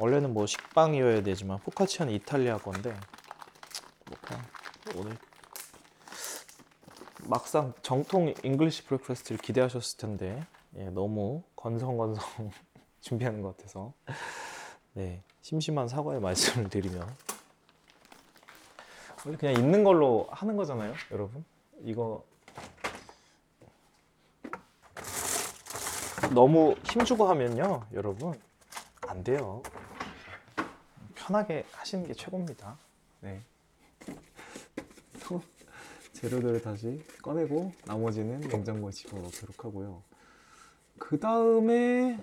원래는 0.01 0.33
뭐 0.33 0.47
식빵이어야 0.47 1.23
되지만 1.23 1.59
포카치아는 1.61 2.13
이탈리아 2.15 2.59
건데 2.59 2.97
뭐 4.07 4.17
그냥 4.21 4.43
오늘 4.97 5.17
막상 7.25 7.73
정통 7.83 8.35
English 8.43 8.85
breakfast를 8.85 9.39
기대하셨을 9.39 9.99
텐데 9.99 10.45
예, 10.77 10.85
너무 10.87 11.43
건성건성 11.57 12.51
준비하는 13.01 13.43
것 13.43 13.57
같아서. 13.57 13.93
네 14.95 15.23
심심한 15.43 15.89
사과의 15.89 16.21
말씀을 16.21 16.69
드리며. 16.69 17.07
원래 19.25 19.37
그냥 19.37 19.55
있는 19.55 19.85
걸로 19.85 20.27
하는 20.31 20.57
거잖아요, 20.57 20.95
여러분. 21.13 21.45
이거 21.85 22.25
너무 26.35 26.75
힘주고 26.85 27.29
하면요, 27.29 27.87
여러분 27.93 28.41
안 29.13 29.23
돼요. 29.23 29.63
편하게 31.15 31.67
하시는 31.73 32.07
게 32.07 32.15
최고입니다. 32.15 32.79
네. 33.21 33.43
또 35.23 35.43
재료들을 36.15 36.63
다시 36.63 37.05
꺼내고 37.23 37.75
나머지는 37.85 38.41
냉장고에 38.41 38.91
집어넣도록 38.91 39.67
하고요. 39.67 40.03
그 40.99 41.21
다음에 41.21 42.19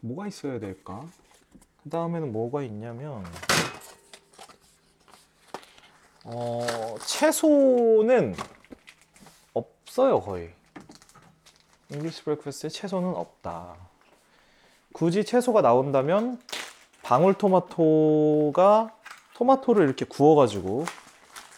뭐가 0.00 0.26
있어야 0.26 0.58
될까? 0.58 1.08
그 1.82 1.88
다음에는 1.88 2.30
뭐가 2.30 2.62
있냐면 2.64 3.24
어, 6.24 6.96
채소는 7.06 8.36
없어요, 9.54 10.20
거의. 10.20 10.52
English 11.88 12.24
breakfast에 12.24 12.68
채소는 12.68 13.08
없다. 13.14 13.87
굳이 14.98 15.24
채소가 15.24 15.62
나온다면 15.62 16.40
방울토마토가 17.02 18.92
토마토를 19.34 19.84
이렇게 19.84 20.04
구워가지고 20.04 20.86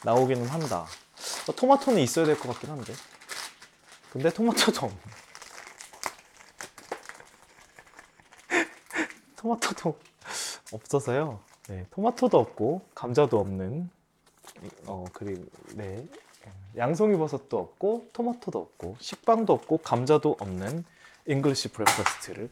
나오기는 0.04 0.46
한다. 0.46 0.84
어, 1.48 1.52
토마토는 1.56 2.02
있어야 2.02 2.26
될 2.26 2.38
것 2.38 2.50
같긴 2.50 2.68
한데. 2.68 2.92
근데 4.12 4.28
토마토도 4.28 4.84
없네. 4.84 4.98
토마토도 9.36 9.98
없어서요. 10.72 11.40
네, 11.68 11.86
토마토도 11.92 12.38
없고 12.38 12.82
감자도 12.94 13.40
없는 13.40 13.88
어 14.84 15.06
그리고 15.14 15.46
네 15.76 16.06
양송이 16.76 17.16
버섯도 17.16 17.58
없고 17.58 18.08
토마토도 18.12 18.58
없고 18.58 18.96
식빵도 19.00 19.54
없고 19.54 19.78
감자도 19.78 20.36
없는 20.38 20.84
English 21.24 21.68
breakfast를 21.68 22.50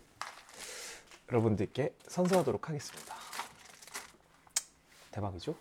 여러분들께 1.30 1.94
선사하도록 2.08 2.68
하겠습니다. 2.68 3.14
대박이죠? 5.10 5.54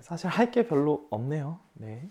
사실 0.00 0.28
할 0.28 0.50
게 0.50 0.66
별로 0.66 1.06
없네요. 1.10 1.58
네. 1.74 2.08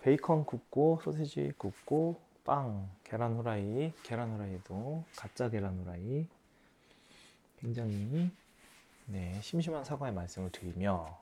베이컨 0.00 0.44
굽고 0.46 1.00
소세지 1.04 1.52
굽고 1.58 2.20
빵, 2.44 2.90
계란 3.04 3.36
후라이, 3.36 3.92
계란 4.02 4.32
후라이도 4.32 5.04
가짜 5.16 5.48
계란 5.48 5.78
후라이 5.78 6.26
굉장히 7.60 8.30
네, 9.06 9.40
심심한 9.42 9.84
사과의 9.84 10.12
말씀을 10.12 10.50
드리며 10.50 11.18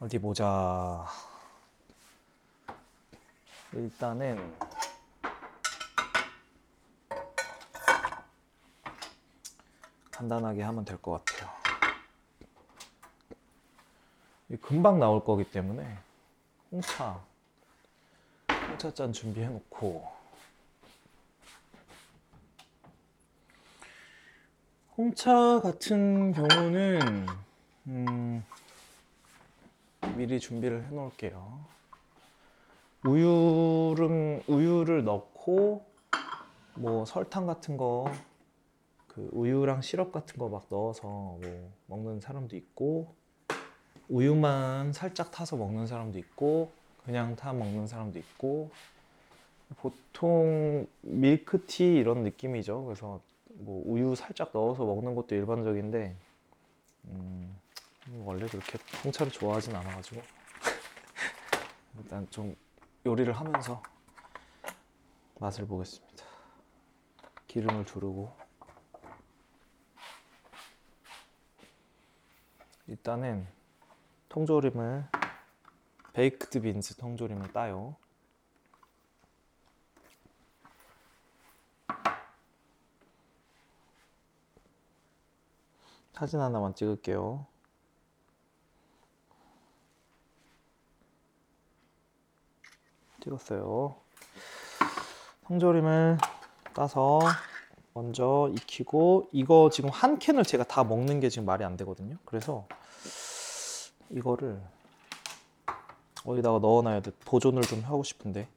어디 0.00 0.18
보자. 0.18 1.06
일단은 3.72 4.38
간단하게 10.22 10.62
하면 10.64 10.84
될 10.84 10.98
것 10.98 11.24
같아요. 11.24 11.48
금방 14.62 14.98
나올 14.98 15.22
거기 15.22 15.44
때문에 15.44 15.96
홍차 16.72 17.22
홍차잔 18.50 19.12
준비해 19.12 19.46
놓고 19.48 20.04
홍차 24.96 25.60
같은 25.60 26.32
경우는 26.32 27.26
음, 27.86 28.44
미리 30.16 30.40
준비를 30.40 30.82
해 30.84 30.88
놓을게요. 30.88 31.64
우유를 33.04 34.42
우유를 34.48 35.04
넣고 35.04 35.86
뭐 36.74 37.04
설탕 37.04 37.46
같은 37.46 37.76
거 37.76 38.10
그그 39.18 39.30
우유랑 39.32 39.82
시럽 39.82 40.12
같은 40.12 40.38
거 40.38 40.48
막 40.48 40.66
넣어서 40.70 41.02
뭐 41.08 41.72
먹는 41.86 42.20
사람도 42.20 42.56
있고 42.56 43.14
우유만 44.08 44.92
살짝 44.92 45.30
타서 45.32 45.56
먹는 45.56 45.86
사람도 45.86 46.18
있고 46.20 46.70
그냥 47.04 47.34
타 47.36 47.52
먹는 47.52 47.86
사람도 47.86 48.18
있고 48.20 48.70
보통 49.76 50.86
밀크티 51.02 51.84
이런 51.96 52.22
느낌이죠. 52.22 52.84
그래서 52.84 53.20
뭐 53.50 53.82
우유 53.86 54.14
살짝 54.14 54.50
넣어서 54.54 54.84
먹는 54.84 55.14
것도 55.14 55.34
일반적인데 55.34 56.16
음, 57.06 57.58
원래 58.24 58.46
그렇게 58.46 58.78
홍차를 59.04 59.32
좋아하진 59.32 59.74
않아가지고 59.74 60.22
일단 61.98 62.26
좀 62.30 62.54
요리를 63.04 63.32
하면서 63.32 63.82
맛을 65.40 65.66
보겠습니다. 65.66 66.24
기름을 67.46 67.84
두르고 67.84 68.47
일단은 72.88 73.46
통조림을 74.30 75.04
베이크드 76.14 76.62
빈스 76.62 76.96
통조림을 76.96 77.52
따요. 77.52 77.94
사진 86.14 86.40
하나만 86.40 86.74
찍을게요. 86.74 87.46
찍었어요. 93.22 93.96
통조림을 95.46 96.18
따서 96.74 97.20
먼저 97.92 98.50
익히고 98.54 99.28
이거 99.32 99.70
지금 99.70 99.90
한 99.90 100.18
캔을 100.18 100.44
제가 100.44 100.64
다 100.64 100.82
먹는 100.84 101.20
게 101.20 101.28
지금 101.28 101.44
말이 101.44 101.64
안 101.64 101.76
되거든요. 101.76 102.16
그래서 102.24 102.66
이거를 104.10 104.60
어디다가 106.24 106.58
넣어놔야 106.58 107.00
돼. 107.00 107.10
보존을 107.24 107.62
좀 107.62 107.80
하고 107.82 108.02
싶은데 108.02 108.48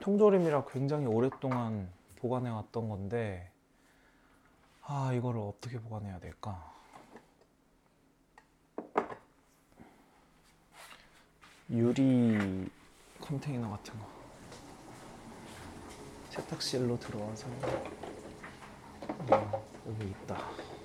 통조림이라 0.00 0.64
굉장히 0.66 1.06
오랫동안 1.06 1.90
보관해 2.16 2.50
왔던 2.50 2.88
건데 2.88 3.50
아 4.82 5.12
이거를 5.12 5.40
어떻게 5.40 5.78
보관해야 5.80 6.18
될까? 6.18 6.70
유리 11.70 12.68
컨테이너 13.20 13.70
같은 13.70 13.96
거 13.98 14.06
세탁실로 16.30 16.98
들어와서 16.98 17.46
어, 19.30 19.66
여기 19.86 20.10
있다. 20.10 20.79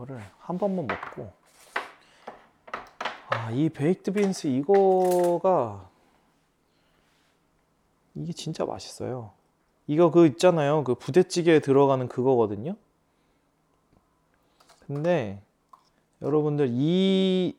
이거를 0.00 0.18
한 0.38 0.56
번만 0.56 0.86
먹고 0.86 1.30
아 3.28 3.50
이 3.52 3.68
베이크드 3.68 4.12
빈스 4.12 4.46
이거가 4.46 5.88
이게 8.14 8.32
진짜 8.32 8.64
맛있어요. 8.64 9.32
이거 9.86 10.10
그 10.10 10.26
있잖아요. 10.26 10.84
그 10.84 10.94
부대찌개에 10.94 11.60
들어가는 11.60 12.08
그거거든요. 12.08 12.76
근데 14.86 15.42
여러분들 16.22 16.68
이 16.70 17.56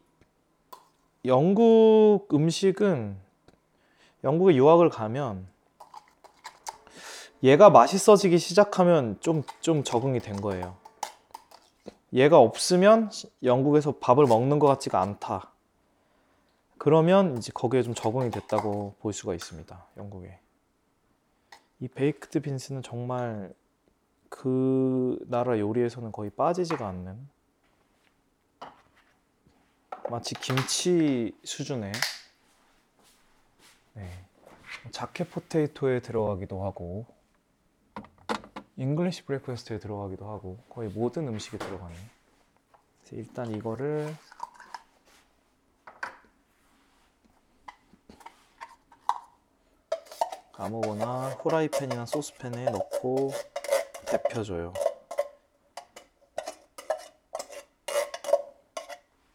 영국 1.25 2.27
음식은 2.33 3.17
영국에 4.23 4.55
유학을 4.55 4.89
가면 4.89 5.47
얘가 7.43 7.69
맛있어지기 7.69 8.37
시작하면 8.37 9.17
좀, 9.19 9.43
좀 9.61 9.83
적응이 9.83 10.19
된 10.19 10.39
거예요. 10.41 10.80
얘가 12.13 12.39
없으면 12.39 13.09
영국에서 13.43 13.93
밥을 13.93 14.25
먹는 14.25 14.59
것 14.59 14.67
같지가 14.67 15.01
않다. 15.01 15.51
그러면 16.77 17.37
이제 17.37 17.51
거기에 17.53 17.83
좀 17.83 17.93
적응이 17.93 18.31
됐다고 18.31 18.95
볼 18.99 19.13
수가 19.13 19.33
있습니다. 19.33 19.85
영국에. 19.97 20.39
이 21.79 21.87
베이크드 21.87 22.41
빈스는 22.41 22.83
정말 22.83 23.53
그 24.29 25.17
나라 25.27 25.59
요리에서는 25.59 26.11
거의 26.11 26.29
빠지지가 26.31 26.87
않는 26.87 27.29
마치 30.09 30.35
김치 30.35 31.35
수준의 31.43 31.91
네. 33.93 34.25
jacket 34.91 35.31
potato에 35.31 36.01
들어가기도 36.01 36.63
하고 36.63 37.05
English 38.77 39.25
breakfast에 39.25 39.79
들어가기도 39.79 40.29
하고 40.29 40.57
거의 40.69 40.89
모든 40.89 41.27
음식에 41.27 41.57
들어가는 41.57 41.95
그래서 42.99 43.15
일단 43.15 43.51
이거를 43.51 44.15
아무거나 50.53 51.29
후라이팬이나 51.41 52.05
saucepan에 52.05 52.65
넣고 52.65 53.31
데펴줘요. 54.05 54.73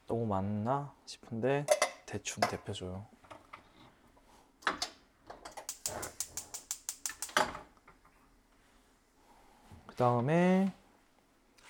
너무 0.06 0.24
많나 0.26 0.94
싶은데 1.04 1.66
대충 2.06 2.40
데펴줘요. 2.42 3.06
그 9.96 10.00
다음에 10.00 10.70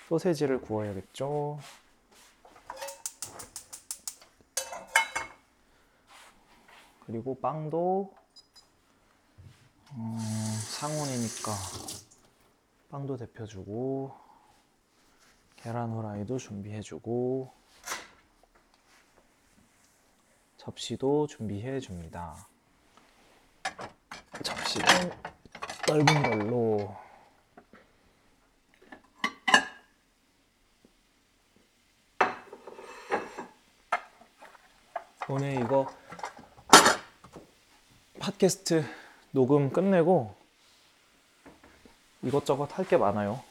소세지를 0.09 0.61
구워야겠죠. 0.61 1.61
그리고 7.07 7.39
빵도 7.39 8.13
음, 9.93 10.19
상온이니까 10.73 11.53
빵도 12.91 13.17
데펴주고 13.17 14.19
계란 15.55 15.93
후라이도 15.93 16.39
준비해주고 16.39 17.53
접시도 20.57 21.29
준비해 21.29 21.79
줍니다. 21.79 22.49
접시는 24.43 25.13
넓은 25.87 26.23
걸로 26.25 27.06
오늘 35.29 35.61
이거 35.61 35.87
팟캐스트 38.21 38.85
녹음 39.33 39.71
끝내고 39.73 40.35
이것저것 42.23 42.77
할 42.79 42.87
게 42.87 42.97
많아요. 42.97 43.43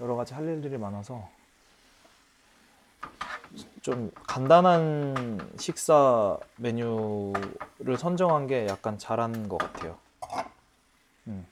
여러 0.00 0.14
가지 0.14 0.34
할 0.34 0.44
일들이 0.44 0.76
많아서 0.76 1.28
좀 3.80 4.10
간단한 4.26 5.54
식사 5.58 6.36
메뉴를 6.56 7.96
선정한 7.98 8.46
게 8.46 8.66
약간 8.66 8.98
잘한 8.98 9.48
것 9.48 9.56
같아요. 9.58 9.98
음. 11.28 11.46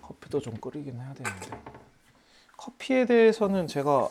커피도 0.00 0.40
좀 0.40 0.54
끓이긴 0.56 0.98
해야 0.98 1.12
되는데 1.12 1.62
커피에 2.56 3.04
대해서는 3.04 3.66
제가 3.66 4.08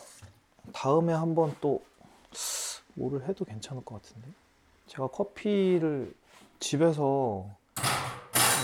다음에 0.80 1.12
한번 1.12 1.56
또 1.60 1.82
뭐를 2.94 3.28
해도 3.28 3.44
괜찮을 3.44 3.84
것 3.84 4.00
같은데 4.00 4.28
제가 4.86 5.08
커피를 5.08 6.14
집에서 6.60 7.46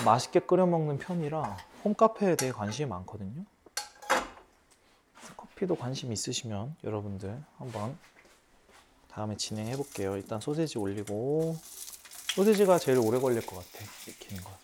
맛있게 0.05 0.39
끓여 0.39 0.65
먹는 0.65 0.99
편이라 0.99 1.57
홈카페에 1.85 2.37
대해 2.37 2.53
관심이 2.53 2.89
많거든요. 2.89 3.45
커피도 5.37 5.75
관심 5.75 6.13
있으시면 6.13 6.77
여러분들 6.85 7.43
한번 7.59 7.99
다음에 9.09 9.37
진행해 9.37 9.77
볼게요. 9.77 10.17
일단 10.17 10.41
소세지 10.41 10.79
올리고 10.79 11.57
소세지가 12.37 12.79
제일 12.79 12.99
오래 12.99 13.19
걸릴 13.19 13.45
것 13.45 13.57
같아 13.57 13.85
익히는 14.07 14.45
거. 14.45 14.64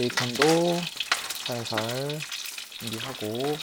베이컨도 0.00 0.80
살살 1.44 2.20
준비하고 2.78 3.58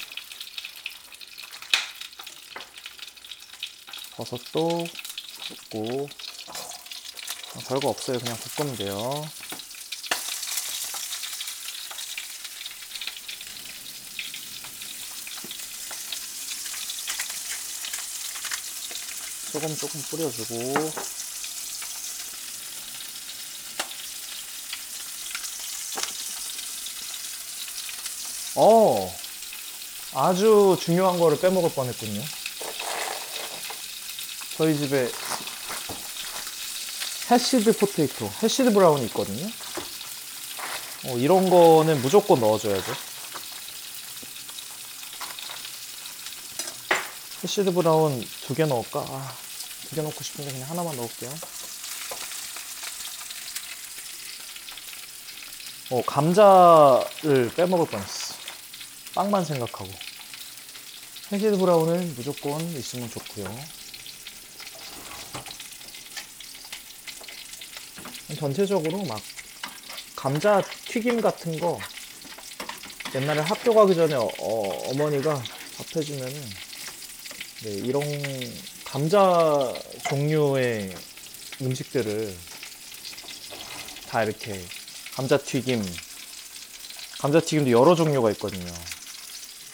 버섯도 4.12 4.86
볶고 5.71 6.08
아, 7.56 7.60
별거 7.67 7.89
없어요. 7.89 8.19
그냥 8.19 8.38
볶으면 8.38 8.76
돼요. 8.76 9.28
소금 19.54 19.76
조금 19.76 20.02
뿌려주고 20.04 21.17
어 28.59 29.15
아주 30.15 30.75
중요한 30.81 31.19
거를 31.19 31.39
빼먹을 31.39 31.71
뻔했군요. 31.73 32.23
저희 34.57 34.75
집에 34.75 35.11
hashed 37.29 37.77
potato, 37.77 38.31
hashed 38.41 38.73
brown이 38.73 39.05
있거든요. 39.07 39.45
어, 41.05 41.17
이런 41.17 41.49
거는 41.51 42.01
무조건 42.01 42.39
넣어줘야죠. 42.39 42.95
hashed 47.43 47.71
brown 47.73 48.25
두 48.47 48.55
개 48.55 48.65
넣을까? 48.65 49.01
아, 49.07 49.35
두 49.89 49.95
개 49.95 50.01
넣고 50.01 50.23
싶은데 50.23 50.51
그냥 50.51 50.67
하나만 50.71 50.95
넣을게요. 50.95 51.31
어, 55.91 56.01
감자를 56.05 57.51
빼먹을 57.55 57.85
뻔했어. 57.85 58.16
빵만 59.17 59.43
생각하고. 59.45 59.89
hashed 61.31 61.57
brown은 61.57 62.13
무조건 62.15 62.62
있으면 62.77 63.10
좋고요. 63.10 63.51
전체적으로 68.38 69.03
막 69.06 69.19
감자 70.15 70.62
튀김 70.86 71.19
같은 71.21 71.60
거 71.60 71.80
옛날에 73.15 73.39
학교 73.39 73.73
가기 73.73 73.95
전에 73.95 74.13
어머니가 74.13 75.41
밥 75.77 75.95
해주면은 75.95 76.49
네, 77.63 77.71
이런 77.71 78.03
감자 78.86 79.73
종류의 80.10 80.93
음식들을 81.60 82.38
다 84.10 84.23
이렇게 84.23 84.63
감자 85.15 85.39
튀김 85.39 85.84
감자 87.17 87.39
튀김도 87.39 87.71
여러 87.71 87.95
종류가 87.95 88.30
있거든요 88.34 88.71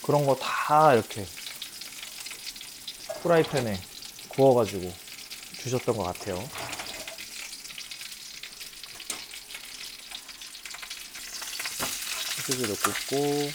그런 0.03 0.25
거 0.25 0.35
다 0.35 0.93
이렇게 0.93 1.25
프라이팬에 3.21 3.81
구워가지고 4.29 4.93
주셨던 5.61 5.95
것 5.95 6.03
같아요. 6.03 6.37
소시지를 12.35 12.75
굽고 12.75 13.51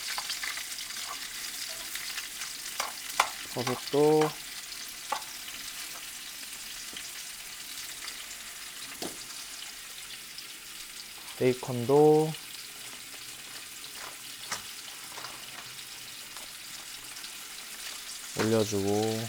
버섯도 3.54 4.30
베이컨도 11.38 12.32
올려주고 18.58 19.28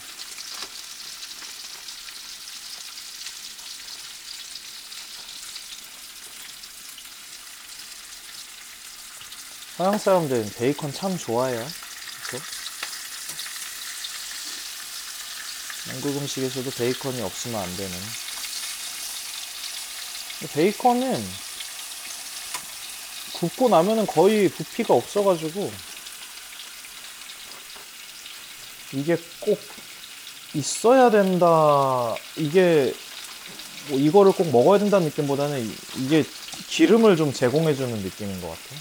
서양 9.78 9.98
사람들은 9.98 10.54
베이컨 10.58 10.94
참 10.94 11.18
좋아해요. 11.18 11.65
그렇죠? 12.28 12.46
영국 15.89 16.18
음식에서도 16.18 16.70
베이컨이 16.72 17.22
없으면 17.22 17.62
안 17.62 17.78
되는. 17.78 17.98
베이컨은 20.54 21.30
굽고 23.34 23.70
나면은 23.70 24.06
거의 24.06 24.50
부피가 24.50 24.94
없어가지고 24.94 25.72
이게 28.93 29.17
꼭 29.39 29.60
있어야 30.54 31.10
된다. 31.12 32.15
이게 32.36 32.93
뭐 33.88 33.99
이거를 33.99 34.32
꼭 34.32 34.49
먹어야 34.52 34.80
된다는 34.80 35.08
느낌보다는 35.08 35.65
이- 35.65 35.75
이게 35.97 36.23
기름을 36.67 37.17
좀 37.17 37.34
제공해주는 37.34 38.02
느낌인 38.02 38.41
것 38.41 38.49
같아요. 38.49 38.80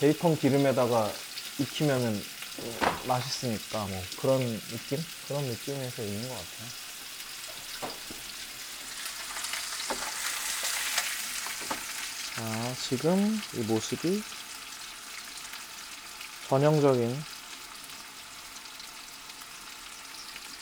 베이컨 0.00 0.38
기름에다가 0.38 1.10
익히면은 1.58 2.22
맛있으니까 3.06 3.84
뭐 3.86 4.02
그런 4.20 4.40
느낌? 4.40 5.04
그런 5.26 5.44
느낌에서 5.44 6.02
있는 6.02 6.28
것 6.28 6.34
같아요. 6.34 6.68
자, 12.34 12.74
지금 12.88 13.40
이 13.54 13.58
모습이 13.60 14.22
전형적인 16.48 17.24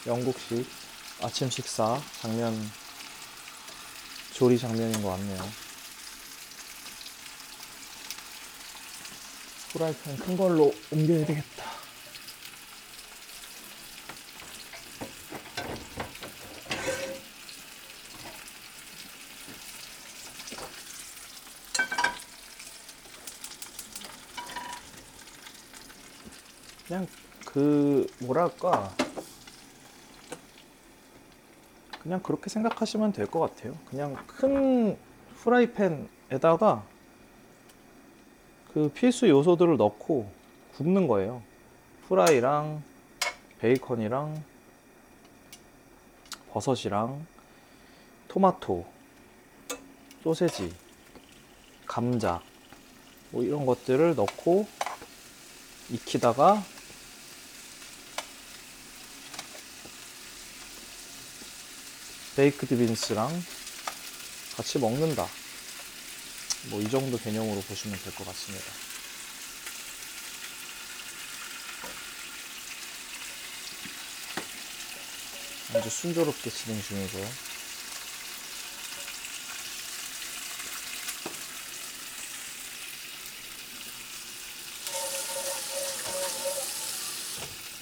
영국식 0.07 0.65
아침 1.21 1.49
식사 1.49 2.01
장면, 2.21 2.55
조리 4.33 4.57
장면인 4.57 5.01
것 5.01 5.09
같네요. 5.09 5.51
프라이팬 9.73 10.17
큰 10.17 10.37
걸로 10.37 10.73
옮겨야 10.91 11.25
되겠다. 11.25 11.65
그냥 26.87 27.05
그 27.45 28.07
뭐랄까 28.19 28.95
그냥 32.07 32.21
그렇게 32.21 32.49
생각하시면 32.49 33.11
될 33.11 33.27
것 33.27 33.41
같아요. 33.41 33.75
그냥 33.89 34.15
큰 34.27 34.97
프라이팬에다가 35.43 36.81
그 38.73 38.89
필수 38.93 39.27
요소들을 39.27 39.75
넣고 39.75 40.31
굽는 40.77 41.09
거예요. 41.09 41.41
프라이랑 42.07 42.81
베이컨이랑 43.59 44.41
버섯이랑 46.51 47.25
토마토, 48.29 48.85
소세지, 50.23 50.73
감자 51.85 52.41
뭐 53.31 53.43
이런 53.43 53.65
것들을 53.65 54.15
넣고 54.15 54.65
익히다가 55.89 56.63
베이크드 62.37 62.77
빈스랑 62.77 63.43
같이 64.55 64.77
먹는다. 64.77 65.27
뭐 66.69 66.79
이 66.81 66.87
정도 66.87 67.17
개념으로 67.17 67.61
보시면 67.61 67.97
될 68.03 68.13
것 68.13 68.27
같습니다. 68.27 68.65
아주 75.73 75.89
순조롭게 75.89 76.49
진행 76.49 76.81
중이고요. 76.81 77.27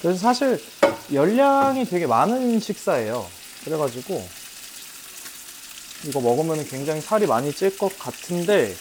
그래서 0.01 0.19
사실 0.19 0.63
열량이 1.11 1.85
되게 1.85 2.05
많은 2.05 2.59
식사예요. 2.59 3.29
그래가지고 3.63 4.27
이거 6.03 6.21
먹으면 6.21 6.67
굉장히 6.67 7.01
살이 7.01 7.25
많이 7.25 7.53
찔 7.53 7.77
것 7.77 7.97
같은데 7.97 8.75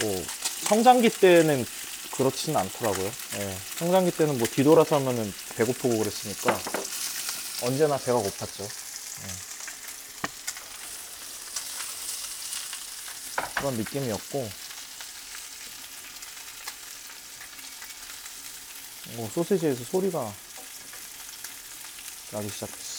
뭐 0.00 0.24
성장기 0.68 1.08
때는 1.10 1.66
그렇지는 2.12 2.60
않더라고요. 2.60 3.10
예, 3.38 3.58
성장기 3.78 4.10
때는 4.12 4.38
뭐 4.38 4.46
뒤돌아서 4.46 4.96
하면은 4.96 5.32
배고프고 5.56 5.98
그랬으니까 5.98 6.58
언제나 7.62 7.96
배가 7.98 8.18
고팠죠. 8.18 8.62
예. 8.62 9.50
그런 13.54 13.74
느낌이었고 13.76 14.50
오, 19.16 19.28
소시지에서 19.34 19.84
소리가 19.84 20.32
나기 22.32 22.48
시작했어. 22.48 22.89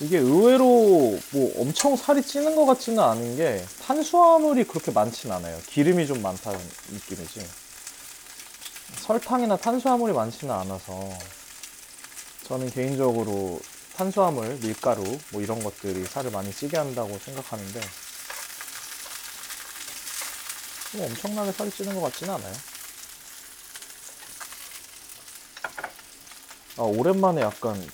이게 0.00 0.18
의외로 0.18 1.18
뭐 1.32 1.52
엄청 1.60 1.96
살이 1.96 2.22
찌는 2.22 2.54
것 2.54 2.66
같지는 2.66 3.02
않은 3.02 3.36
게 3.36 3.64
탄수화물이 3.82 4.64
그렇게 4.64 4.92
많진 4.92 5.32
않아요. 5.32 5.60
기름이 5.66 6.06
좀 6.06 6.22
많다는 6.22 6.58
느낌이지. 6.90 7.48
설탕이나 9.00 9.56
탄수화물이 9.56 10.12
많지는 10.12 10.54
않아서 10.54 11.10
저는 12.44 12.70
개인적으로 12.70 13.60
탄수화물, 13.96 14.56
밀가루 14.60 15.02
뭐 15.30 15.42
이런 15.42 15.62
것들이 15.62 16.04
살을 16.04 16.30
많이 16.30 16.52
찌게 16.52 16.76
한다고 16.76 17.18
생각하는데 17.18 17.80
뭐 20.92 21.06
엄청나게 21.06 21.50
살이 21.50 21.70
찌는 21.72 21.94
것 21.96 22.02
같지는 22.02 22.34
않아요. 22.34 22.54
아, 26.76 26.82
오랜만에 26.82 27.40
약간 27.40 27.84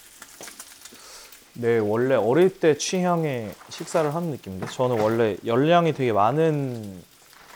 내 1.54 1.78
원래 1.78 2.16
어릴 2.16 2.58
때 2.58 2.76
취향의 2.76 3.54
식사를 3.70 4.12
하는 4.12 4.30
느낌인데 4.30 4.66
저는 4.66 5.00
원래 5.00 5.36
열량이 5.44 5.92
되게 5.92 6.12
많은 6.12 7.02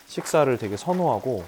식사를 0.07 0.57
되게 0.57 0.77
선호하고 0.77 1.45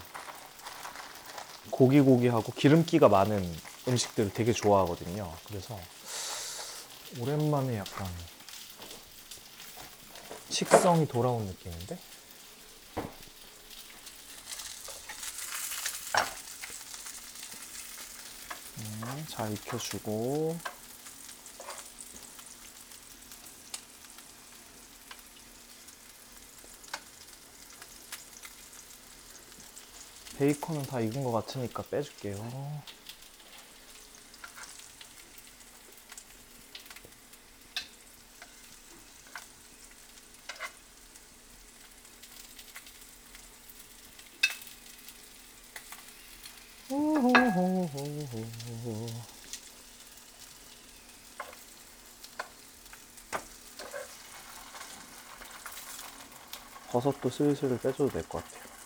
고기고기하고 1.70 2.52
기름기가 2.52 3.08
많은 3.08 3.48
음식들을 3.86 4.32
되게 4.32 4.52
좋아하거든요. 4.52 5.32
그래서 5.46 5.78
오랜만에 7.20 7.78
약간 7.78 8.06
식성이 10.48 11.06
돌아온 11.06 11.44
느낌인데 11.46 11.98
음, 18.78 19.26
잘 19.28 19.52
익혀주고 19.52 20.79
베이컨은 30.40 30.84
다 30.84 31.00
익은 31.00 31.22
것 31.22 31.32
같으니까 31.32 31.82
빼줄게요. 31.82 32.34
버섯도 56.88 57.28
슬슬 57.28 57.78
빼줘도 57.78 58.08
될 58.08 58.26
것 58.26 58.42
같아요. 58.42 58.79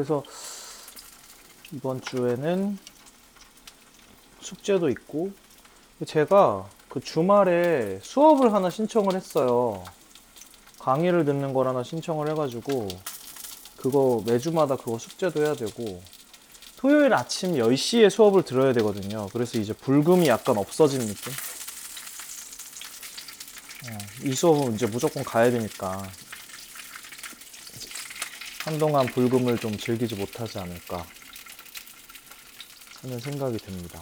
그래서 0.00 0.24
이번 1.72 2.00
주에는 2.00 2.78
숙제도 4.40 4.88
있고 4.88 5.30
제가 6.06 6.70
그 6.88 7.00
주말에 7.00 8.00
수업을 8.02 8.54
하나 8.54 8.70
신청을 8.70 9.14
했어요. 9.14 9.84
강의를 10.78 11.26
듣는 11.26 11.52
걸 11.52 11.68
하나 11.68 11.82
신청을 11.82 12.30
해가지고 12.30 12.88
그거 13.76 14.22
매주마다 14.24 14.76
그거 14.76 14.98
숙제도 14.98 15.44
해야 15.44 15.52
되고 15.52 16.02
토요일 16.78 17.12
아침 17.12 17.56
10시에 17.56 18.08
수업을 18.08 18.42
들어야 18.42 18.72
되거든요. 18.72 19.28
그래서 19.34 19.58
이제 19.58 19.74
불금이 19.74 20.28
약간 20.28 20.56
없어진 20.56 21.00
느낌? 21.00 21.30
어, 23.84 23.98
이 24.24 24.32
수업은 24.32 24.76
이제 24.76 24.86
무조건 24.86 25.22
가야 25.24 25.50
되니까 25.50 26.08
한동안 28.70 29.04
불금을 29.06 29.58
좀 29.58 29.76
즐기지 29.76 30.14
못하지 30.14 30.60
않을까 30.60 31.04
하는 33.02 33.18
생각이 33.18 33.58
듭니다. 33.58 34.00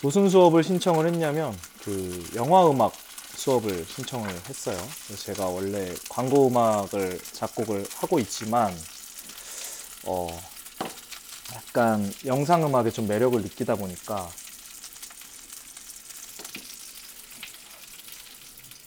무슨 0.00 0.30
수업을 0.30 0.64
신청을 0.64 1.06
했냐면 1.08 1.54
그 1.82 2.26
영화 2.34 2.70
음악 2.70 2.94
수업을 3.34 3.84
신청을 3.84 4.30
했어요. 4.48 4.78
제가 5.14 5.48
원래 5.48 5.94
광고 6.08 6.48
음악을 6.48 7.20
작곡을 7.32 7.86
하고 7.96 8.18
있지만 8.18 8.74
어 10.06 10.40
약간 11.54 12.10
영상 12.24 12.64
음악에 12.64 12.90
좀 12.90 13.06
매력을 13.06 13.38
느끼다 13.42 13.74
보니까 13.74 14.26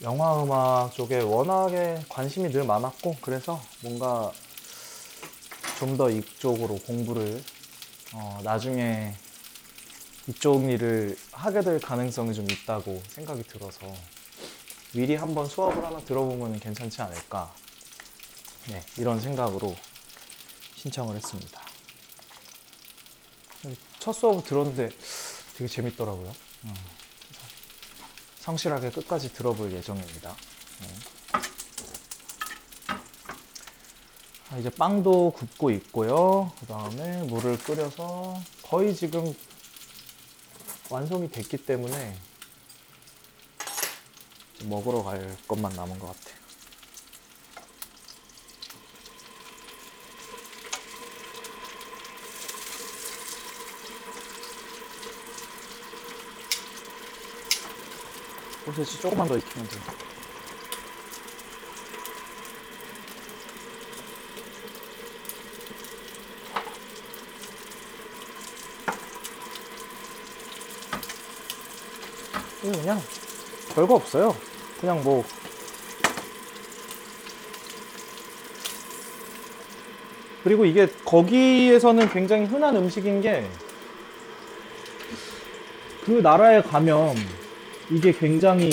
영화 0.02 0.42
음악 0.42 0.96
쪽에 0.96 1.20
워낙에 1.20 2.06
관심이 2.10 2.52
늘 2.52 2.64
많았고 2.64 3.18
그래서 3.22 3.62
뭔가 3.82 4.32
좀 5.82 5.98
더 5.98 6.12
이쪽으로 6.12 6.76
공부를 6.76 7.44
어, 8.14 8.40
나중에 8.44 9.16
이쪽 10.28 10.70
일을 10.70 11.18
하게 11.32 11.62
될 11.62 11.80
가능성이 11.80 12.36
좀 12.36 12.48
있다고 12.52 13.02
생각이 13.10 13.42
들어서 13.42 13.92
미리 14.94 15.16
한번 15.16 15.48
수업을 15.48 15.84
하나 15.84 16.00
들어보면 16.02 16.60
괜찮지 16.60 17.02
않을까 17.02 17.52
네, 18.68 18.86
이런 19.00 19.20
생각으로 19.20 19.76
신청을 20.76 21.16
했습니다. 21.16 21.60
첫 23.98 24.14
수업을 24.14 24.44
들었는데 24.44 24.92
되게 25.58 25.68
재밌더라고요. 25.68 26.32
음, 26.66 26.76
성실하게 28.42 28.92
끝까지 28.92 29.34
들어볼 29.34 29.72
예정입니다. 29.72 30.36
네. 30.82 30.88
아, 31.34 31.42
이제 34.60 34.70
빵도 34.70 35.32
굽고 35.32 35.72
있고요. 35.72 36.52
그 36.60 36.66
다음에 36.66 37.24
물을 37.24 37.58
끓여서 37.58 38.38
거의 38.64 38.94
지금 38.94 39.34
완성이 40.90 41.32
됐기 41.32 41.66
때문에 41.66 42.18
먹으러 44.66 45.04
갈 45.04 45.38
것만 45.48 45.74
남은 45.74 45.98
것 46.00 46.08
같아요. 46.08 46.42
소세지 58.66 59.02
조금만 59.02 59.28
더 59.28 59.38
익히면 59.38 59.68
돼요. 59.68 60.11
이거 72.72 72.82
그냥 72.82 73.02
별거 73.76 73.96
없어요. 73.96 74.36
그냥 74.80 75.04
뭐 75.04 75.24
그리고 80.44 80.66
이게 80.66 80.88
거기에서는 81.06 82.10
굉장히 82.10 82.46
흔한 82.46 82.76
음식인 82.76 83.22
게 83.22 83.46
그 86.06 86.12
나라에 86.14 86.62
가면 86.64 87.16
이게 87.92 88.12
굉장히 88.12 88.72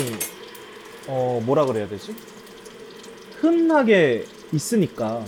어 1.07 1.43
뭐라 1.45 1.67
그래야 1.67 1.87
되지? 1.87 2.15
흔하게 3.41 4.25
있으니까 4.53 5.25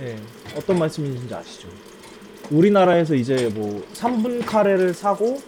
예, 0.00 0.18
어떤 0.56 0.78
말씀인지 0.78 1.32
아시죠? 1.32 1.68
우리나라에서 2.50 3.14
이제 3.14 3.48
뭐 3.54 3.84
3분 3.94 4.44
카레를 4.44 4.94
사고 4.94 5.40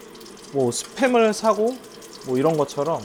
뭐 0.53 0.71
스팸을 0.71 1.33
사고 1.33 1.75
뭐 2.27 2.37
이런 2.37 2.57
것처럼 2.57 3.01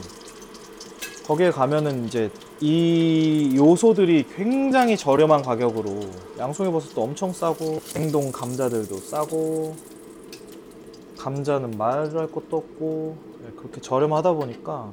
거기에 1.26 1.50
가면은 1.50 2.06
이제 2.06 2.30
이 2.60 3.52
요소들이 3.56 4.26
굉장히 4.34 4.96
저렴한 4.96 5.42
가격으로 5.42 6.00
양송이 6.38 6.70
버섯도 6.70 7.02
엄청 7.02 7.32
싸고 7.32 7.80
냉동 7.94 8.32
감자들도 8.32 8.96
싸고 8.96 9.74
감자는 11.18 11.72
말할 11.72 12.30
것도 12.30 12.56
없고 12.56 13.16
네, 13.42 13.50
그렇게 13.56 13.80
저렴하다 13.80 14.32
보니까 14.34 14.92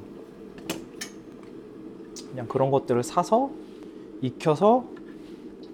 그냥 2.30 2.48
그런 2.48 2.70
것들을 2.70 3.02
사서 3.02 3.50
익혀서 4.20 4.84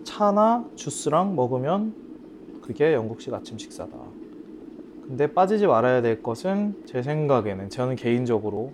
차나 0.04 0.64
주스랑 0.76 1.34
먹으면 1.34 1.94
그게 2.60 2.92
영국식 2.92 3.32
아침 3.32 3.58
식사다. 3.58 3.96
근데 5.10 5.26
빠지지 5.26 5.66
말아야 5.66 6.02
될 6.02 6.22
것은 6.22 6.86
제 6.86 7.02
생각에는 7.02 7.68
저는 7.68 7.96
개인적으로 7.96 8.72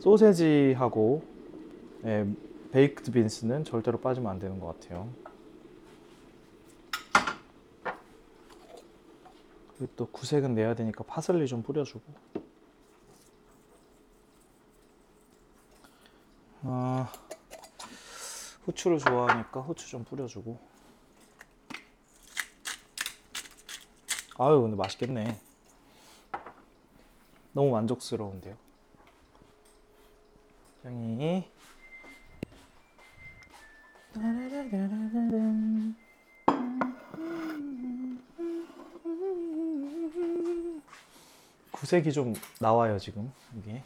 소세지하고 0.00 1.22
예, 2.04 2.26
베이크드 2.72 3.12
빈스는 3.12 3.62
절대로 3.62 4.00
빠지면 4.00 4.32
안 4.32 4.40
되는 4.40 4.58
것 4.58 4.80
같아요. 4.80 5.08
그리고 9.76 9.92
또 9.94 10.06
구색은 10.06 10.56
내야 10.56 10.74
되니까 10.74 11.04
파슬리 11.04 11.46
좀 11.46 11.62
뿌려주고. 11.62 12.02
아, 16.62 17.12
후추를 18.64 18.98
좋아하니까 18.98 19.60
후추 19.60 19.88
좀 19.88 20.02
뿌려주고. 20.02 20.77
아유, 24.40 24.62
근데 24.62 24.76
맛있겠네. 24.76 25.36
너무 27.52 27.70
만족스러운데요. 27.72 28.56
짱이. 30.84 31.50
구색이 41.72 42.12
좀 42.12 42.34
나와요 42.58 42.98
지금 42.98 43.32
이게 43.56 43.82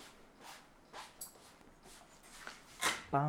빵 3.10 3.28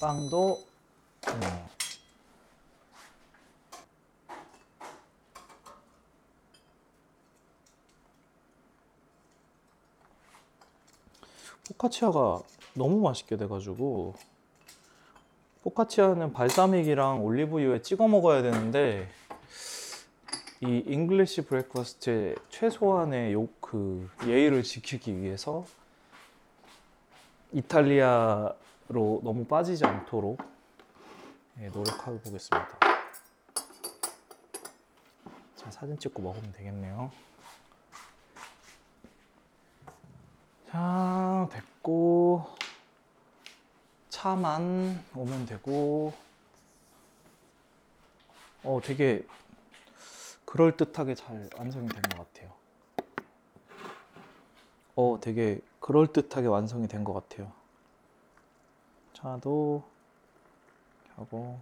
빵도 0.00 0.64
어, 1.28 1.68
포카치아가 11.68 12.40
너무 12.72 13.00
맛있게 13.02 13.36
돼가지고 13.36 14.14
포카치아는 15.64 16.32
발사믹이랑 16.32 17.22
올리브유에 17.22 17.82
찍어 17.82 18.08
먹어야 18.08 18.40
되는데 18.40 19.06
이 20.62 20.82
English 20.86 21.44
breakfast의 21.44 22.36
최소한의 22.48 23.34
요, 23.34 23.48
그 23.60 24.08
예의를 24.26 24.62
지키기 24.62 25.20
위해서 25.20 25.66
이탈리아로 27.52 29.20
너무 29.22 29.44
빠지지 29.44 29.84
않도록 29.86 30.38
예, 31.60 31.68
노력해 31.68 32.04
보겠습니다. 32.20 32.78
자, 35.54 35.70
사진 35.70 35.96
찍고 35.96 36.20
먹으면 36.20 36.50
되겠네요. 36.52 37.12
자, 40.70 41.48
됐고 41.52 42.46
차만 44.08 45.04
오면 45.14 45.46
되고 45.46 46.12
어 48.64 48.80
되게 48.82 49.24
그럴듯하게 50.46 51.14
잘 51.14 51.48
완성이 51.56 51.86
된 51.88 52.02
것 52.02 52.32
같아요. 52.32 52.52
어 54.96 55.18
되게 55.20 55.60
그럴듯하게 55.78 56.48
완성이 56.48 56.88
된 56.88 57.04
것 57.04 57.12
같아요. 57.12 57.52
차도 59.20 59.82
하고 61.14 61.60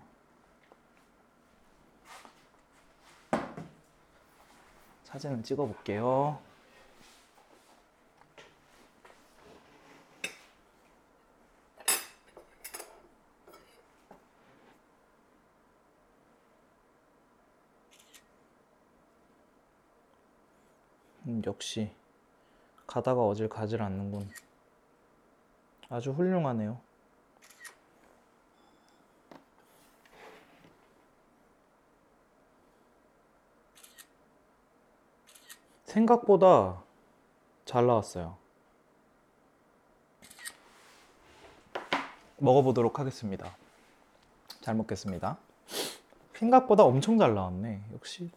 사진을 5.03 5.43
찍어 5.43 5.67
볼게요. 5.67 6.39
음, 21.27 21.43
역시 21.45 21.91
가다가 22.87 23.27
어딜 23.27 23.49
가질 23.49 23.83
않는군. 23.83 24.31
아주 25.89 26.13
훌륭하네요. 26.13 26.88
생각보다 35.89 36.83
잘 37.65 37.87
나왔어요. 37.87 38.37
먹어보도록 42.39 42.99
하겠습니다. 42.99 43.57
잘 44.61 44.75
먹겠습니다. 44.75 45.39
생각보다 46.35 46.85
엄청 46.85 47.19
잘 47.19 47.35
나왔네. 47.35 47.83
역시 47.93 48.31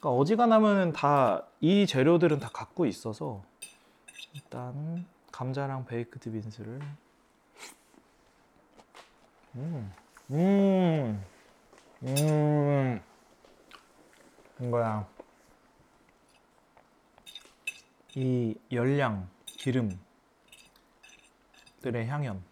그러니까 0.00 0.10
어지간하면 0.20 0.92
다 0.92 1.46
이 1.64 1.86
재료들은 1.86 2.40
다 2.40 2.50
갖고 2.52 2.84
있어서 2.84 3.42
일단 4.34 5.06
감자랑 5.32 5.86
베이크드 5.86 6.30
빈스를 6.30 6.78
음, 9.54 9.92
음, 10.30 11.24
음, 12.02 13.00
이 13.00 13.13
거야. 14.70 15.06
이 18.14 18.54
열량, 18.70 19.28
기름들의 19.46 19.98
향연. 22.06 22.42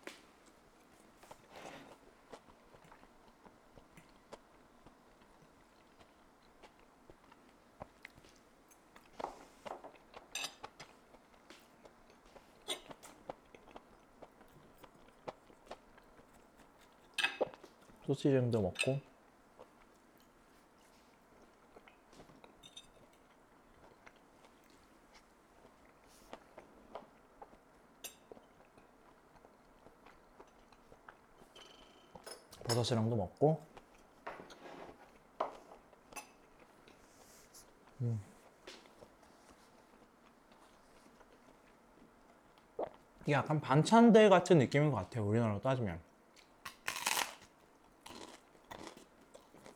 소시지도 18.06 18.60
먹고 18.60 19.11
버섯이랑도 32.82 33.16
먹고 33.16 33.60
음. 38.00 38.20
이게 43.22 43.32
약간 43.32 43.60
반찬대 43.60 44.28
같은 44.28 44.58
느낌인 44.58 44.90
것 44.90 44.96
같아요 44.96 45.26
우리나라로 45.26 45.60
따지면 45.60 46.00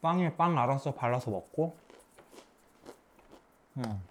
빵에 0.02 0.36
빵 0.36 0.58
알아서 0.58 0.94
발라서 0.94 1.30
먹고 1.30 1.76
음. 3.78 4.02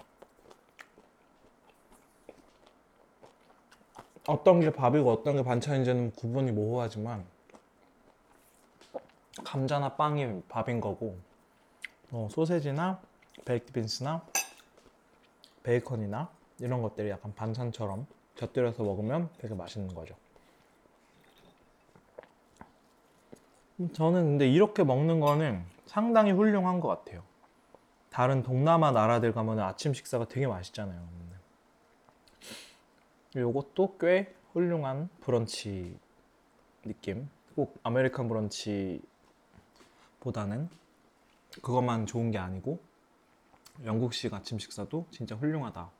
어떤 4.28 4.60
게 4.60 4.72
밥이고 4.72 5.12
어떤 5.12 5.36
게 5.36 5.43
반찬인지는 5.43 6.12
구분이 6.14 6.52
모호하지만 6.52 7.35
감자나 9.44 9.96
빵이 9.96 10.44
밥인 10.48 10.80
거고 10.80 11.18
어, 12.12 12.28
소세지나 12.32 13.02
베이크 13.44 13.72
빈스나 13.74 14.26
베이컨이나 15.64 16.30
이런 16.60 16.82
것들이 16.82 17.10
약간 17.10 17.34
반찬처럼 17.36 18.06
곁들여서 18.36 18.84
먹으면 18.84 19.30
되게 19.40 19.54
맛있는 19.54 19.94
거죠. 19.94 20.16
음, 23.80 23.92
저는 23.92 24.24
근데 24.24 24.48
이렇게 24.48 24.84
먹는 24.84 25.20
거는 25.20 25.64
상당히 25.86 26.32
훌륭한 26.32 26.80
것 26.80 26.88
같아요. 26.88 27.24
다른 28.10 28.44
동남아 28.44 28.92
나라들 28.92 29.34
가면 29.34 29.60
아침 29.60 29.94
식사가 29.94 30.28
되게 30.30 30.48
맛있잖아요. 30.48 31.16
요것도 33.36 33.98
꽤 34.00 34.34
훌륭한 34.54 35.10
브런치 35.20 35.98
느낌. 36.84 37.28
꼭 37.56 37.78
American 37.84 38.30
브런치 38.30 39.02
보다는 40.26 40.68
그것만 41.62 42.08
좋은 42.08 42.32
게 42.32 42.40
아니고 42.40 42.82
영국식 43.84 44.34
아침 44.34 44.58
식사도 44.58 45.06
진짜 45.12 45.36
훌륭하다. 45.36 45.92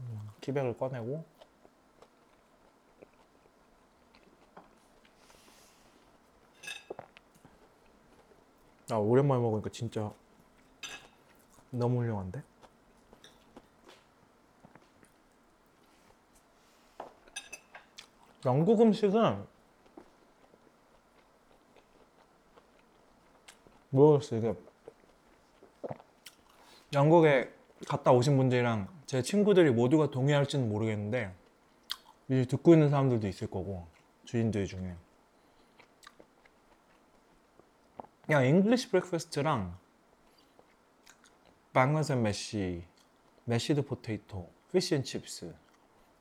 음, 0.00 0.28
기백을 0.42 0.76
꺼내고 0.76 1.24
아 8.90 8.96
오랜만에 8.96 9.40
먹으니까 9.40 9.70
진짜 9.70 10.12
너무 11.70 12.00
훌륭한데? 12.00 12.42
영국 18.44 18.80
음식은 18.80 19.44
모르겠어 23.90 24.36
이게? 24.36 24.54
영국에 26.92 27.52
갔다 27.86 28.12
오신 28.12 28.36
분들이랑 28.36 28.88
제 29.06 29.22
친구들이 29.22 29.70
모두가 29.70 30.10
동의할지는 30.10 30.68
모르겠는데 30.68 31.34
이 32.28 32.46
듣고 32.46 32.74
있는 32.74 32.90
사람들도 32.90 33.26
있을 33.26 33.48
거고 33.50 33.86
주인들 34.24 34.66
중에. 34.66 34.94
그냥 38.26 38.44
English 38.44 38.90
breakfast랑 38.90 39.76
and 41.74 42.22
mash 42.22 42.84
mashed 43.44 43.82
potato 43.86 44.50
fish 44.70 44.94
and 44.96 45.02
chips 45.02 45.54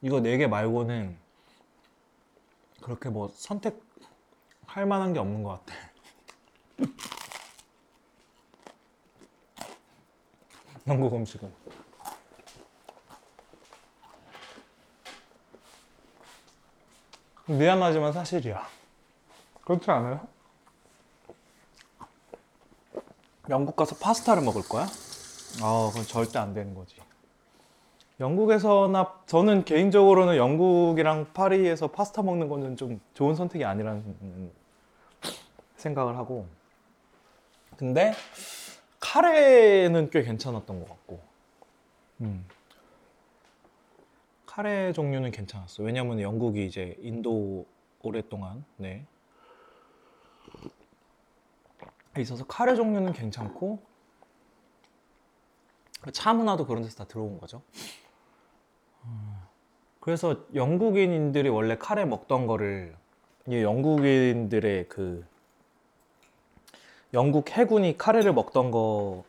이거 0.01 0.21
네 0.21 0.37
개 0.37 0.47
말고는 0.47 1.26
그렇게 2.81 3.09
뭐 3.09 3.27
선택할 3.29 4.85
만한 4.87 5.13
게 5.13 5.19
없는 5.19 5.43
것 5.43 5.65
같아 5.65 5.73
영국 10.87 11.13
음식은 11.13 11.53
미안하지만 17.47 18.13
사실이야 18.13 18.67
그렇지 19.63 19.89
않아요? 19.91 20.27
영국 23.49 23.75
가서 23.75 23.95
파스타를 23.95 24.43
먹을 24.43 24.61
거야? 24.67 24.87
아, 25.61 25.89
그건 25.89 26.05
절대 26.05 26.39
안 26.39 26.53
되는 26.53 26.73
거지. 26.73 26.95
영국에서나 28.19 29.21
저는 29.27 29.63
개인적으로는 29.63 30.37
영국이랑 30.37 31.33
파리에서 31.33 31.87
파스타 31.87 32.23
먹는 32.23 32.49
거는 32.49 32.75
좀 32.75 32.99
좋은 33.13 33.35
선택이 33.35 33.63
아니라는 33.63 34.51
생각을 35.75 36.17
하고. 36.17 36.47
근데 37.77 38.13
카레는 38.99 40.09
꽤 40.09 40.23
괜찮았던 40.23 40.79
것 40.79 40.89
같고. 40.89 41.19
음. 42.21 42.45
카레 44.45 44.91
종류는 44.91 45.29
괜찮았어. 45.29 45.83
왜냐면 45.83 46.19
영국이 46.19 46.65
이제 46.65 46.97
인도 46.99 47.67
오랫동안 48.01 48.65
네, 48.77 49.05
있어서 52.17 52.43
카레 52.47 52.75
종류는 52.75 53.13
괜찮고 53.13 53.79
차 56.11 56.33
문화도 56.33 56.65
그런 56.65 56.81
데서 56.81 56.95
다 56.97 57.05
들어온 57.05 57.39
거죠. 57.39 57.61
음, 59.07 59.37
그래서 59.99 60.37
영국인들이 60.53 61.49
원래 61.49 61.77
카레 61.77 62.05
먹던 62.05 62.47
거를 62.47 62.95
이 63.47 63.61
영국인들의 63.61 64.89
그 64.89 65.25
영국 67.13 67.49
해군이 67.49 67.97
카레를 67.97 68.33
먹던 68.33 68.71
거를 68.71 69.23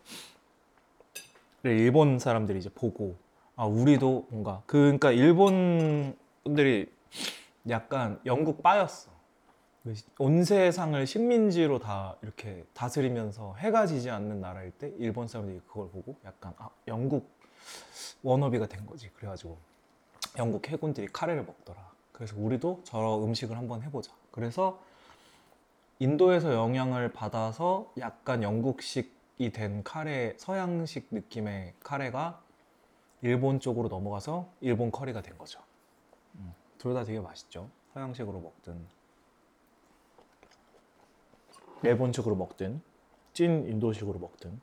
일본 1.64 2.18
사람들이 2.18 2.58
이제 2.58 2.68
보고 2.74 3.16
아 3.56 3.64
우리도 3.64 4.26
뭔가 4.30 4.62
그 4.66 4.78
그러니까 4.78 5.12
일본 5.12 6.16
분들이 6.44 6.90
약간 7.68 8.20
영국 8.26 8.62
빠였어. 8.62 9.17
온 10.18 10.44
세상을 10.44 11.06
식민지로 11.06 11.78
다 11.78 12.16
이렇게 12.22 12.64
다스리면서 12.74 13.54
해가 13.56 13.86
지지 13.86 14.10
않는 14.10 14.40
나라일 14.40 14.70
때 14.72 14.92
일본 14.98 15.28
사람들이 15.28 15.60
그걸 15.66 15.88
보고 15.90 16.16
약간 16.24 16.54
아, 16.58 16.70
영국 16.86 17.30
워너비가 18.22 18.66
된 18.66 18.86
거지. 18.86 19.10
그래가지고 19.10 19.58
영국 20.38 20.68
해군들이 20.68 21.08
카레를 21.08 21.44
먹더라. 21.44 21.88
그래서 22.12 22.34
우리도 22.38 22.80
저 22.84 23.20
음식을 23.22 23.56
한번 23.56 23.82
해보자. 23.82 24.12
그래서 24.30 24.80
인도에서 26.00 26.54
영향을 26.54 27.12
받아서 27.12 27.92
약간 27.98 28.42
영국식이 28.42 29.52
된 29.52 29.82
카레, 29.82 30.34
서양식 30.36 31.08
느낌의 31.10 31.74
카레가 31.80 32.40
일본 33.22 33.58
쪽으로 33.58 33.88
넘어가서 33.88 34.48
일본 34.60 34.92
커리가 34.92 35.22
된 35.22 35.36
거죠. 35.36 35.60
음, 36.36 36.54
둘다 36.78 37.04
되게 37.04 37.20
맛있죠. 37.20 37.68
서양식으로 37.94 38.40
먹든 38.40 38.86
일본식으로 41.82 42.34
먹든 42.36 42.80
찐 43.32 43.66
인도식으로 43.68 44.18
먹든 44.18 44.60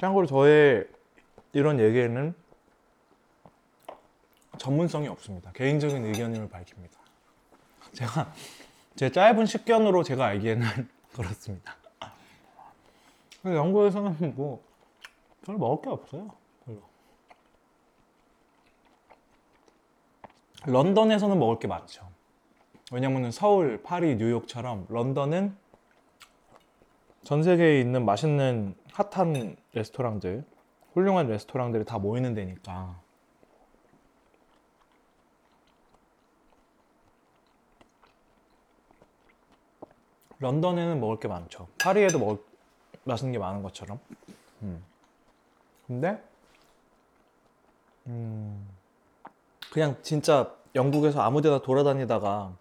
참고로 0.00 0.26
저의 0.26 0.88
이런 1.52 1.78
얘기에는 1.78 2.34
전문성이 4.58 5.06
없습니다. 5.06 5.52
개인적인 5.52 6.04
의견임을 6.04 6.48
밝힙니다. 6.48 6.98
제가 7.92 8.32
제 8.96 9.10
짧은 9.10 9.46
식견으로 9.46 10.02
제가 10.02 10.26
알기에는 10.26 10.66
그렇습니다. 11.14 11.76
영국에서는 13.44 14.34
뭐 14.34 14.64
별로 15.44 15.58
먹을 15.58 15.82
게 15.82 15.90
없어요. 15.90 16.30
별로. 16.64 16.82
런던에서는 20.66 21.38
먹을 21.38 21.58
게 21.58 21.66
많죠. 21.66 22.08
왜냐면 22.92 23.30
서울, 23.30 23.82
파리, 23.82 24.16
뉴욕처럼 24.16 24.86
런던은 24.88 25.56
전 27.24 27.42
세계에 27.42 27.80
있는 27.80 28.04
맛있는 28.04 28.74
핫한 28.92 29.56
레스토랑들, 29.72 30.44
훌륭한 30.92 31.28
레스토랑들이 31.28 31.84
다 31.84 31.98
모이는 31.98 32.34
데니까. 32.34 33.00
런던에는 40.40 41.00
먹을 41.00 41.20
게 41.20 41.28
많죠. 41.28 41.68
파리에도 41.80 42.18
먹을 42.18 42.44
맛있는 43.04 43.32
게 43.32 43.38
많은 43.38 43.62
것처럼. 43.62 44.00
음. 44.62 44.84
근데 45.86 46.22
음. 48.06 48.68
그냥 49.72 49.96
진짜 50.02 50.54
영국에서 50.74 51.22
아무 51.22 51.40
데나 51.40 51.62
돌아다니다가 51.62 52.54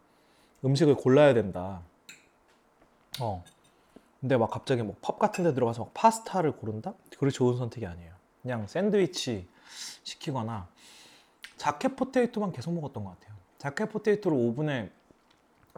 음식을 0.64 0.96
골라야 0.96 1.34
된다. 1.34 1.82
어. 3.20 3.44
근데 4.22 4.38
막 4.38 4.50
갑자기 4.50 4.82
뭐 4.82 4.96
펍 5.02 5.20
같은 5.20 5.44
데 5.44 5.54
들어가서 5.54 5.84
막 5.84 5.94
파스타를 5.94 6.54
고른다? 6.54 6.94
그게 7.20 7.30
좋은 7.30 7.58
선택이 7.58 7.86
아니에요. 7.86 8.14
그냥 8.42 8.66
샌드위치 8.66 9.46
시키거나 10.04 10.70
jacket 11.58 11.98
potato만 11.98 12.54
계속 12.54 12.72
먹었던 12.74 13.04
것 13.04 13.20
같아요. 13.20 13.36
jacket 13.58 13.92
potato를 13.92 14.38
오븐에 14.38 14.90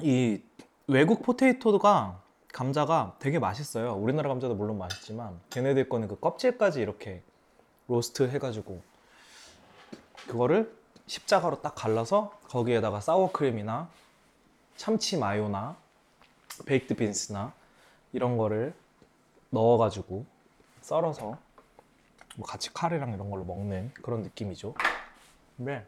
이 0.03 0.39
외국 0.86 1.23
potato가 1.24 2.22
감자가 2.53 3.15
되게 3.17 3.39
맛있어요. 3.39 3.95
우리나라 3.95 4.29
감자도 4.29 4.53
물론 4.53 4.77
맛있지만 4.77 5.39
걔네들 5.49 5.89
거는 5.89 6.09
그 6.09 6.19
껍질까지 6.19 6.79
이렇게 6.79 7.23
roast 7.88 8.30
해가지고 8.29 8.84
그거를 10.27 10.82
십자가로 11.08 11.62
딱 11.62 11.76
갈라서 11.76 12.38
거기에다가 12.49 13.01
사워크림이나 13.01 13.89
참치 14.78 15.18
마요나 15.18 15.76
baked 16.66 16.95
beans나 16.95 17.53
이런 18.14 18.38
거를 18.38 18.74
넣어가지고 19.49 20.26
썰어서 20.82 21.38
뭐 22.36 22.47
같이 22.47 22.74
카레랑 22.74 23.14
이런 23.14 23.30
걸로 23.30 23.43
먹는 23.43 23.91
그런 24.01 24.24
느낌이죠. 24.24 24.74
근데 25.58 25.86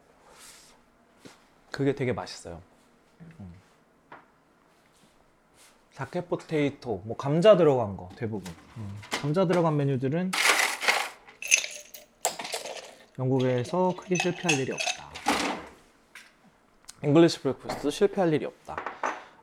그게 1.70 1.94
되게 1.94 2.12
맛있어요. 2.12 2.62
음. 3.40 3.54
jacket 5.94 6.28
potato, 6.28 7.02
뭐 7.04 7.16
감자 7.16 7.56
들어간 7.56 7.96
거 7.96 8.10
대부분. 8.16 8.54
음. 8.76 9.00
감자 9.10 9.46
들어간 9.46 9.76
메뉴들은 9.76 10.30
영국에서 13.18 13.94
크게 13.96 14.16
실패할 14.16 14.60
일이 14.60 14.72
없다. 14.72 14.95
English 17.02 17.40
breakfast도 17.40 17.90
실패할 17.90 18.32
일이 18.32 18.46
없다. 18.46 18.76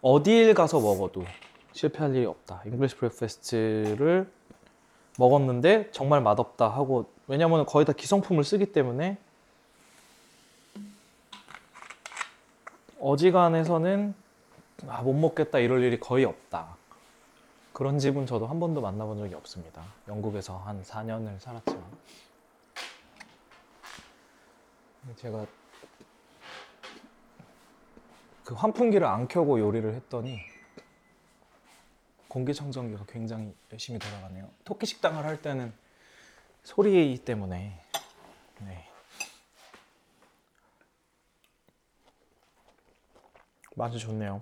어디에 0.02 0.54
가서 0.54 0.80
먹어도 0.80 1.24
실패할 1.72 2.16
일이 2.16 2.26
없다. 2.26 2.62
English 2.66 2.96
breakfast를 2.98 4.32
먹었는데 5.18 5.92
정말 5.92 6.22
맛없다 6.22 6.68
하고 6.68 7.12
왜냐면 7.28 7.66
거의 7.66 7.86
다 7.86 7.94
기성품을 7.94 8.44
쓰기 8.44 8.72
때문에 8.72 9.18
어지간해서는 13.00 14.16
아, 14.88 15.02
못 15.02 15.14
먹겠다 15.14 15.60
이럴 15.60 15.84
일이 15.84 16.00
거의 16.00 16.26
없다. 16.26 16.76
그런 17.74 18.00
집은 18.00 18.26
저도 18.26 18.48
한 18.48 18.60
번도 18.60 18.82
만나본 18.82 19.18
적이 19.18 19.36
없습니다. 19.36 19.84
영국에서 20.08 20.58
한 20.58 20.84
4년을 20.84 21.40
살았지만 21.40 21.84
제가 25.16 25.46
그 28.46 28.56
환풍기를 28.56 29.08
안 29.08 29.28
켜고 29.28 29.60
요리를 29.60 29.94
했더니 29.94 30.40
공기청정기가 32.28 33.06
굉장히 33.08 33.56
열심히 33.72 34.00
돌아가네요. 34.00 34.50
토끼 34.64 34.86
식당을 34.86 35.24
할 35.24 35.42
때는 35.42 35.74
소리 36.64 37.18
때문에 37.24 37.80
네. 38.62 38.90
맛이 43.76 43.98
좋네요. 43.98 44.42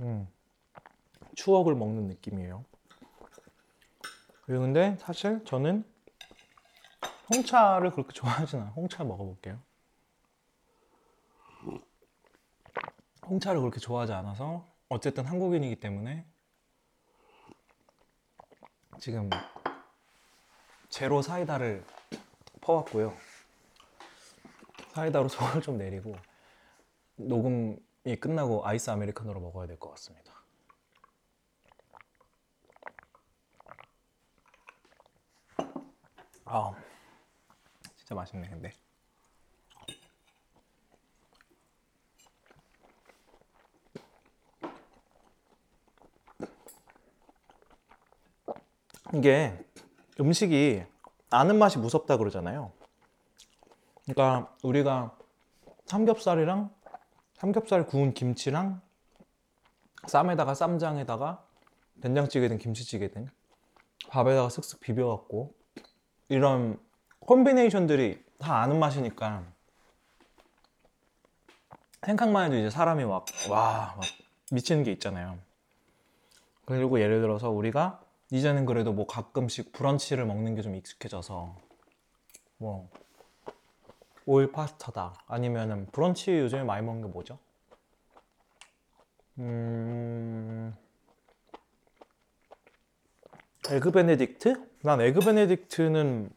음, 0.00 0.28
추억을 1.34 1.74
먹는 1.74 2.06
느낌이에요. 2.08 2.64
그런데 4.42 4.96
사실 5.00 5.44
저는 5.44 5.84
홍차를 7.30 7.90
그렇게 7.90 8.12
좋아하진 8.12 8.60
않아요. 8.60 8.72
홍차 8.76 9.04
먹어볼게요. 9.04 9.60
홍차를 13.26 13.60
그렇게 13.60 13.80
좋아하지 13.80 14.12
않아서 14.12 14.64
어쨌든 14.88 15.24
한국인이기 15.26 15.80
때문에 15.80 16.24
지금 19.00 19.28
제로 20.88 21.22
사이다를 21.22 21.84
퍼왔고요. 22.60 23.16
사이다로 24.92 25.28
속을 25.28 25.62
좀 25.62 25.76
내리고 25.76 26.14
녹음이 27.16 27.76
끝나고 28.20 28.64
아이스 28.66 28.90
아메리카노로 28.90 29.40
먹어야 29.40 29.66
될 29.66 29.78
것 29.78 29.90
같습니다. 29.90 30.32
아, 36.44 36.72
진짜 38.06 38.14
맛있네 38.14 38.48
근데. 38.48 38.72
이게 49.12 49.58
음식이 50.20 50.84
아는 51.30 51.58
맛이 51.58 51.78
무섭다 51.78 52.16
그러잖아요. 52.16 52.70
그러니까 54.04 54.56
우리가 54.62 55.18
삼겹살이랑 55.86 56.72
삼겹살 57.34 57.86
구운 57.86 58.14
김치랑 58.14 58.80
쌈에다가 60.06 60.54
쌈장에다가 60.54 61.44
된장찌개든 62.02 62.58
김치찌개든 62.58 63.28
밥에다가 64.10 64.46
쓱쓱 64.46 64.78
비벼갖고 64.78 65.52
이런 66.28 66.85
콤비네이션들이 67.26 68.24
다 68.38 68.60
아는 68.62 68.78
맛이니까 68.78 69.44
생각만 72.04 72.46
해도 72.46 72.56
이제 72.56 72.70
사람이 72.70 73.04
막 73.04 73.24
와 73.50 73.94
막 73.96 74.04
미치는 74.52 74.84
게 74.84 74.92
있잖아요. 74.92 75.38
그리고 76.66 77.00
예를 77.00 77.20
들어서 77.20 77.50
우리가 77.50 78.00
이제는 78.30 78.64
그래도 78.66 78.92
뭐 78.92 79.06
가끔씩 79.06 79.72
브런치를 79.72 80.24
먹는 80.26 80.54
게 80.54 80.62
좀 80.62 80.74
익숙해져서 80.76 81.56
뭐 82.58 82.88
오일 84.24 84.52
파스타다 84.52 85.14
아니면은 85.26 85.86
브런치 85.92 86.38
요즘에 86.38 86.62
많이 86.64 86.84
먹는 86.84 87.02
게 87.02 87.08
뭐죠? 87.08 87.38
음... 89.38 90.74
egg 93.68 93.90
benedict? 93.90 94.68
난 94.82 95.00
egg 95.00 95.20
benedict는 95.20 96.30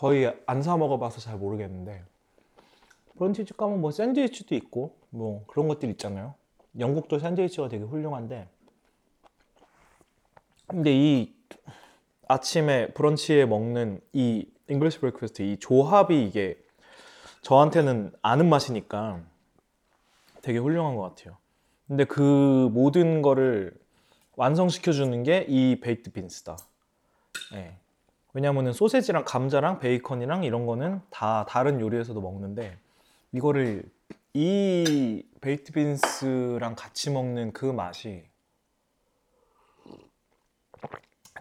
거의 0.00 0.34
안 0.46 0.62
사 0.62 0.78
먹어봐서 0.78 1.20
잘 1.20 1.36
모르겠는데 1.36 2.02
브런치집 3.18 3.58
가면 3.58 3.82
뭐 3.82 3.90
샌드위치도 3.90 4.54
있고 4.54 4.96
뭐 5.10 5.44
그런 5.46 5.68
것들 5.68 5.90
있잖아요 5.90 6.34
영국도 6.78 7.18
샌드위치가 7.18 7.68
되게 7.68 7.84
훌륭한데 7.84 8.48
근데 10.66 10.90
이 10.94 11.34
아침에 12.28 12.88
브런치에 12.92 13.44
먹는 13.44 14.00
이 14.14 14.46
English 14.68 15.00
breakfast 15.00 15.42
이 15.42 15.58
조합이 15.58 16.24
이게 16.24 16.56
저한테는 17.42 18.12
아는 18.22 18.48
맛이니까 18.48 19.20
되게 20.40 20.58
훌륭한 20.58 20.96
것 20.96 21.02
같아요. 21.02 21.36
근데 21.88 22.04
그 22.04 22.70
모든 22.72 23.20
거를 23.20 23.74
완성시켜 24.36 24.92
주는 24.92 25.22
게 25.24 25.44
이 25.48 25.80
baked 25.80 26.12
beans다. 26.12 26.56
네. 27.52 27.76
왜냐면은 28.32 28.72
소세지랑 28.72 29.24
감자랑 29.24 29.80
베이컨이랑 29.80 30.44
이런 30.44 30.66
거는 30.66 31.00
다 31.10 31.44
다른 31.48 31.80
요리에서도 31.80 32.20
먹는데 32.20 32.78
이거를 33.32 33.90
이 34.34 35.26
베이크드 35.40 35.72
빈스랑 35.72 36.76
같이 36.76 37.10
먹는 37.10 37.52
그 37.52 37.64
맛이 37.64 38.24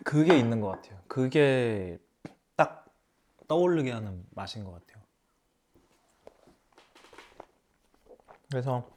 그게 0.04 0.38
있는 0.38 0.62
것 0.62 0.70
같아요. 0.70 1.00
그게 1.08 2.00
딱 2.56 2.86
떠오르게 3.48 3.92
하는 3.92 4.26
맛인 4.32 4.64
것 4.64 4.72
같아요. 4.72 5.04
그래서 8.50 8.90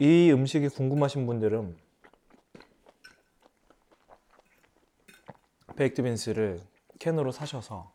이 0.00 0.32
음식이 0.32 0.68
궁금하신 0.68 1.26
분들은 1.26 1.76
baked 5.76 6.02
beans를 6.02 6.60
캔으로 6.98 7.32
사셔서 7.32 7.92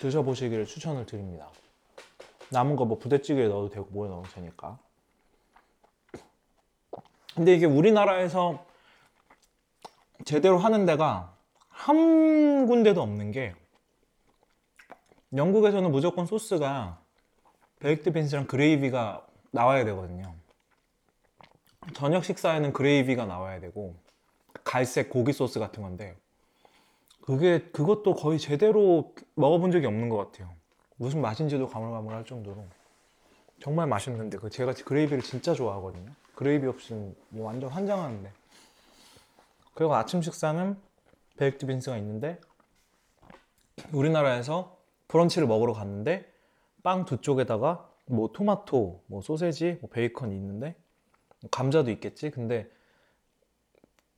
드셔보시기를 0.00 0.66
추천을 0.66 1.06
드립니다. 1.06 1.50
남은 2.50 2.76
거 2.76 2.84
뭐 2.84 2.98
부대찌개에 2.98 3.48
넣어도 3.48 3.70
되고 3.70 3.86
뭐에 3.90 4.08
넣어도 4.08 4.28
되니까. 4.30 4.78
근데 7.34 7.54
이게 7.54 7.66
우리나라에서 7.66 8.64
제대로 10.24 10.58
하는 10.58 10.86
데가 10.86 11.34
한 11.68 12.66
군데도 12.66 13.02
없는 13.02 13.32
게 13.32 13.54
영국에서는 15.34 15.90
무조건 15.90 16.24
소스가 16.26 17.00
baked 17.80 18.12
beans랑 18.12 18.46
gravy가 18.46 19.26
나와야 19.50 19.84
되거든요. 19.84 20.34
저녁 21.94 22.24
식사에는 22.24 22.72
gravy가 22.72 23.26
나와야 23.26 23.60
되고 23.60 23.96
갈색 24.66 25.10
고기 25.10 25.32
소스 25.32 25.60
같은 25.60 25.82
건데 25.82 26.16
그게 27.22 27.60
그것도 27.70 28.14
거의 28.14 28.38
제대로 28.38 29.14
먹어본 29.36 29.70
적이 29.70 29.86
없는 29.86 30.08
것 30.08 30.16
같아요. 30.16 30.52
무슨 30.96 31.20
맛인지도 31.20 31.68
가물가물할 31.68 32.24
정도로 32.24 32.64
정말 33.62 33.86
맛있는데 33.86 34.38
그 34.38 34.50
제가 34.50 34.74
gravy를 34.74 35.22
진짜 35.22 35.54
좋아하거든요. 35.54 36.10
gravy 36.34 36.66
없이는 36.66 37.14
뭐 37.28 37.46
완전 37.46 37.70
환장하는데. 37.70 38.30
그리고 39.74 39.94
아침 39.94 40.20
식사는 40.20 40.76
baked 41.36 41.66
beans가 41.66 41.96
있는데 41.98 42.40
우리나라에서 43.92 44.76
브런치를 45.08 45.46
먹으러 45.46 45.74
갔는데 45.74 46.30
빵 46.82 47.04
두 47.04 47.20
쪽에다가 47.20 47.88
뭐 48.06 48.30
토마토, 48.32 49.02
뭐 49.06 49.22
소세지, 49.22 49.78
뭐 49.80 49.90
베이컨이 49.90 50.34
있는데 50.34 50.74
감자도 51.50 51.90
있겠지. 51.90 52.30
근데 52.30 52.68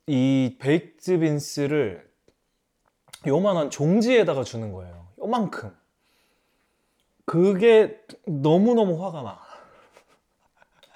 이 0.07 0.57
baked 0.59 1.19
beans를 1.19 2.09
요만한 3.27 3.69
종지에다가 3.69 4.43
주는 4.43 4.71
거예요. 4.71 5.07
요만큼. 5.19 5.75
그게 7.25 8.01
너무너무 8.25 9.05
화가 9.05 9.21
나. 9.21 9.39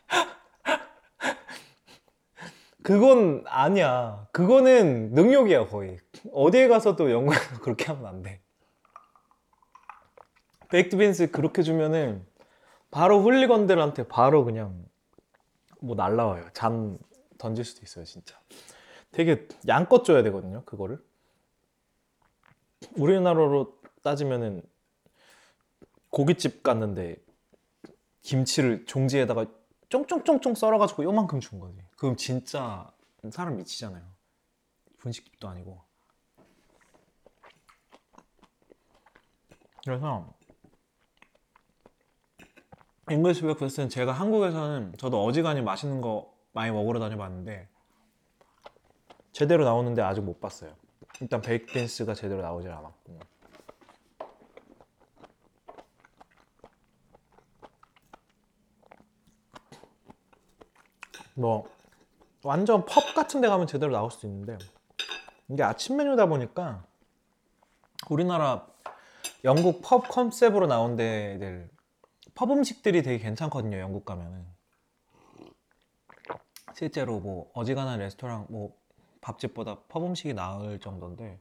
그건 2.82 3.44
아니야. 3.46 4.28
그거는 4.32 5.14
능욕이야, 5.14 5.68
거의. 5.68 6.00
어디에 6.32 6.68
가서도 6.68 7.12
영국에서 7.12 7.58
그렇게 7.62 7.86
하면 7.86 8.08
안 8.08 8.24
돼. 8.24 8.42
baked 10.70 10.98
beans 10.98 11.30
그렇게 11.30 11.62
주면은 11.62 12.26
바로 12.90 13.22
훌리건들한테 13.22 14.08
바로 14.08 14.44
그냥 14.44 14.84
뭐 15.82 15.96
날라와요. 15.96 16.48
잠 16.54 16.98
던질 17.38 17.64
수도 17.64 17.84
있어요, 17.84 18.06
진짜. 18.06 18.40
되게 19.14 19.48
양껏 19.68 20.04
줘야 20.04 20.24
되거든요, 20.24 20.66
그거를. 20.66 21.04
우리나라로 22.98 23.80
따지면은 24.02 24.62
고깃집 26.10 26.64
갔는데 26.64 27.16
김치를 28.22 28.86
종지에다가 28.86 29.46
쫑쫑쫑쫑 29.90 30.56
썰어가지고 30.56 31.04
요만큼 31.04 31.40
준 31.40 31.60
거지. 31.60 31.78
그럼 31.96 32.18
진짜 32.18 32.92
사람 33.32 33.58
미치잖아요. 33.58 34.04
분식집도 34.98 35.48
아니고. 35.48 35.82
그래서 39.86 40.34
English 43.10 43.42
breakfast는 43.42 43.90
제가 43.90 44.14
한국에서는 44.14 44.94
저도 44.98 45.24
어지간히 45.24 45.62
맛있는 45.62 46.02
거 46.02 46.34
많이 46.54 46.72
먹으러 46.72 47.00
다녀봤는데 47.00 47.73
제대로 49.34 49.66
나오는데 49.66 50.02
아직 50.02 50.22
못 50.22 50.40
봤어요. 50.40 50.74
일단 51.20 51.42
baked 51.42 51.72
beans가 51.72 52.14
제대로 52.14 52.42
나오질 52.42 52.72
않았고 52.72 53.20
뭐 61.36 61.68
완전 62.44 62.86
펍 62.86 63.16
같은 63.16 63.42
데 63.42 63.48
가면 63.48 63.68
제대로 63.68 63.92
나올 63.92 64.12
수도 64.12 64.28
있는데 64.28 64.58
이게 65.50 65.64
아침 65.64 65.98
메뉴다 65.98 66.28
보니까 66.28 66.86
우리나라 68.10 68.68
영국 69.44 69.82
펍 69.82 70.10
컨셉으로 70.10 70.68
나온 70.68 70.96
데들 70.96 71.70
펍 72.36 72.52
음식들이 72.52 73.02
되게 73.02 73.18
괜찮거든요 73.24 73.80
영국 73.80 74.06
가면은 74.06 74.46
실제로 76.76 77.20
뭐 77.20 77.50
어지간한 77.54 78.00
레스토랑 78.00 78.48
뭐 78.50 78.76
밥집보다 79.24 79.80
펍 79.88 80.04
음식이 80.04 80.34
나을 80.34 80.80
정도인데 80.80 81.40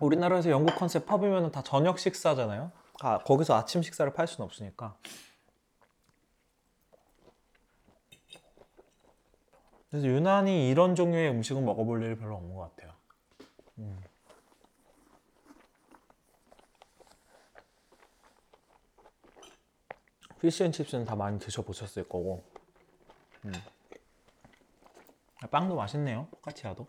우리나라에서 0.00 0.50
영국 0.50 0.76
컨셉 0.76 1.06
펍이면 1.06 1.52
다 1.52 1.62
저녁 1.62 1.98
식사잖아요 1.98 2.70
아, 3.00 3.18
거기서 3.18 3.54
아침 3.54 3.82
식사를 3.82 4.10
팔 4.14 4.26
수는 4.26 4.46
없으니까 4.46 4.96
그래서 9.96 10.08
유난히 10.08 10.68
이런 10.68 10.94
종류의 10.94 11.30
음식은 11.30 11.64
먹어볼 11.64 12.02
일이 12.02 12.18
별로 12.18 12.36
없는 12.36 12.54
것 12.54 12.76
같아요. 12.76 12.92
음. 13.78 13.98
피시앤칩스는 20.40 21.06
다 21.06 21.16
많이 21.16 21.38
드셔보셨을 21.38 22.08
거고 22.08 22.44
음. 23.46 23.52
아, 25.46 25.48
빵도 25.48 25.76
맛있네요. 25.76 26.26
포카치아도. 26.32 26.88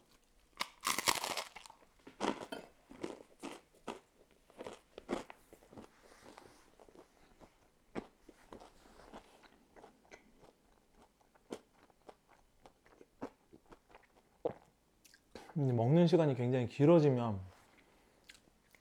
먹는 15.54 16.08
시간이 16.08 16.34
굉장히 16.34 16.68
길어지면 16.68 17.40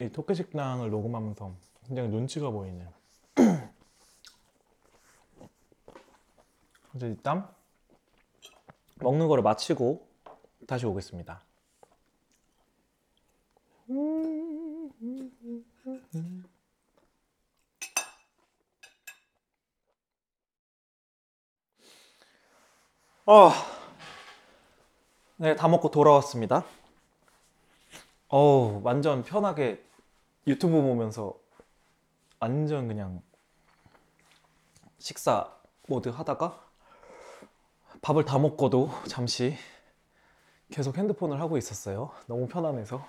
이 0.00 0.08
토끼 0.08 0.34
식당을 0.34 0.88
녹음하면서 0.88 1.54
굉장히 1.86 2.08
눈치가 2.08 2.50
보이네요. 2.50 2.90
그래서 6.92 7.06
일단 7.06 7.46
먹는 8.96 9.28
거를 9.28 9.42
마치고 9.42 10.06
다시 10.66 10.86
오겠습니다. 10.86 11.42
어, 23.26 23.50
네, 25.36 25.54
다 25.56 25.68
먹고 25.68 25.90
돌아왔습니다. 25.90 26.64
어우, 28.28 28.80
완전 28.82 29.22
편하게 29.22 29.84
유튜브 30.46 30.80
보면서 30.80 31.34
완전 32.40 32.88
그냥 32.88 33.22
식사 34.98 35.52
모드 35.88 36.08
하다가 36.08 36.65
밥을 38.06 38.24
다 38.24 38.38
먹고도 38.38 38.88
잠시 39.08 39.56
계속 40.70 40.96
핸드폰을 40.96 41.40
하고 41.40 41.58
있었어요. 41.58 42.12
너무 42.28 42.46
편안해서. 42.46 43.04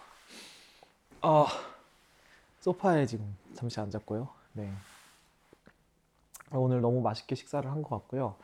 아, 1.22 1.46
소파에 2.62 3.06
지금 3.06 3.38
잠시 3.54 3.80
앉았고요. 3.80 4.28
네. 4.54 4.74
오늘 6.52 6.82
너무 6.82 7.02
맛있게 7.02 7.36
식사를 7.36 7.70
한 7.70 7.84
것 7.84 7.90
같고요. 7.90 8.38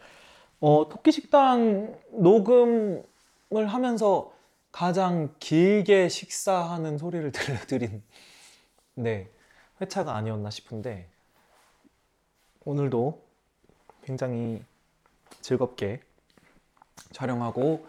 어, 0.60 0.88
토끼 0.90 1.12
식당 1.12 2.00
녹음을 2.12 3.04
하면서 3.50 4.32
가장 4.72 5.34
길게 5.40 6.08
식사하는 6.08 7.00
소리를 7.00 7.32
들려드린 7.34 8.04
네, 8.94 9.28
회차가 9.82 10.16
아니었나 10.16 10.52
싶은데 10.52 11.10
오늘도 12.64 13.24
굉장히 14.04 14.64
즐겁게 15.42 16.00
촬영하고 17.12 17.86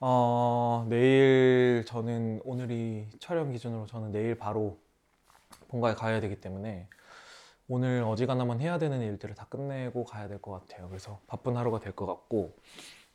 어, 0.00 0.86
내일 0.88 1.84
저는 1.86 2.40
오늘이 2.44 3.06
촬영 3.20 3.50
기준으로 3.52 3.86
저는 3.86 4.12
내일 4.12 4.36
바로 4.36 4.78
본가에 5.68 5.94
가야 5.94 6.20
되기 6.20 6.40
때문에 6.40 6.88
오늘 7.68 8.02
어지간하면 8.04 8.60
해야 8.60 8.78
되는 8.78 9.00
일들을 9.00 9.34
다 9.34 9.46
끝내고 9.48 10.04
가야 10.04 10.28
될 10.28 10.38
것 10.40 10.52
같아요. 10.52 10.88
그래서 10.88 11.20
바쁜 11.26 11.56
하루가 11.56 11.80
될 11.80 11.92
것 11.92 12.06
같고 12.06 12.56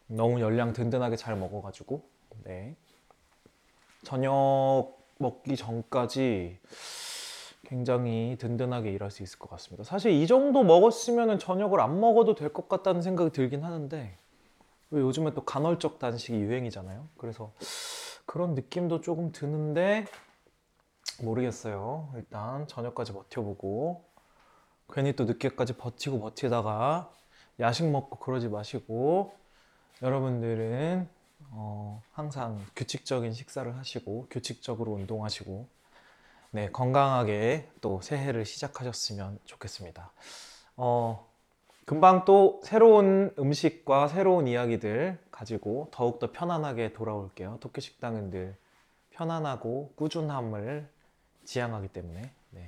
너무 0.08 0.42
열량 0.42 0.74
든든하게 0.74 1.16
잘 1.16 1.36
먹어가지고 1.38 2.04
네 2.44 2.76
저녁 4.04 4.98
먹기 5.20 5.56
전까지 5.56 6.60
굉장히 7.64 8.36
든든하게 8.40 8.92
일할 8.92 9.12
수 9.12 9.24
있을 9.24 9.40
것 9.40 9.50
같습니다. 9.52 9.84
사실 9.86 10.12
이 10.12 10.28
정도 10.28 10.64
먹었으면 10.64 11.40
저녁을 11.40 11.80
안 11.80 12.00
먹어도 12.02 12.36
될 12.36 12.52
것 12.52 12.68
같다는 12.68 13.02
생각이 13.02 13.32
들긴 13.32 13.64
하는데 13.64 13.98
왜 13.98 14.21
요즘에 15.00 15.34
또 15.34 15.46
간헐적 15.46 16.00
단식이 16.00 16.38
유행이잖아요. 16.38 17.08
그래서 17.18 17.54
그런 18.26 18.56
느낌도 18.56 19.02
조금 19.02 19.32
드는데 19.32 20.06
모르겠어요. 21.22 22.12
일단 22.16 22.68
저녁까지 22.68 23.14
버텨보고 23.14 24.06
괜히 24.92 25.16
또 25.16 25.26
늦게까지 25.26 25.78
버티고 25.78 26.20
버티다가 26.20 27.12
야식 27.60 27.90
먹고 27.90 28.18
그러지 28.20 28.50
마시고 28.50 29.34
여러분들은 30.02 31.08
어, 31.52 32.02
항상 32.12 32.60
규칙적인 32.76 33.34
식사를 33.34 33.78
하시고 33.78 34.28
규칙적으로 34.30 34.94
운동하시고 34.94 35.68
네, 36.52 36.70
건강하게 36.72 37.70
또 37.80 38.02
새해를 38.02 38.46
시작하셨으면 38.46 39.40
좋겠습니다. 39.46 40.12
어, 40.76 41.31
금방 41.86 42.26
또 42.26 42.62
새로운 42.64 43.34
음식과 43.38 44.08
새로운 44.08 44.48
이야기들 44.48 45.18
가지고 45.32 45.90
더욱더 45.92 46.32
편안하게 46.32 46.94
돌아올게요. 46.94 47.58
토끼 47.60 47.82
식당은 47.82 48.30
늘 48.30 48.56
편안하고 49.12 49.94
꾸준함을 49.96 50.88
지향하기 51.44 51.90
때문에 51.90 52.32
네. 52.52 52.68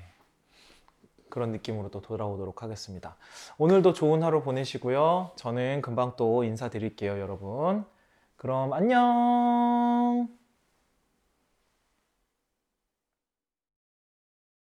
그런 1.30 1.52
느낌으로 1.52 1.90
또 1.90 2.02
돌아오도록 2.02 2.64
하겠습니다. 2.64 3.16
오늘도 3.58 3.94
좋은 3.94 4.24
하루 4.24 4.44
보내시고요. 4.44 5.32
저는 5.36 5.82
금방 5.82 6.14
또 6.16 6.44
인사드릴게요, 6.44 7.20
여러분. 7.20 7.86
그럼 8.38 8.74
안녕! 8.74 10.43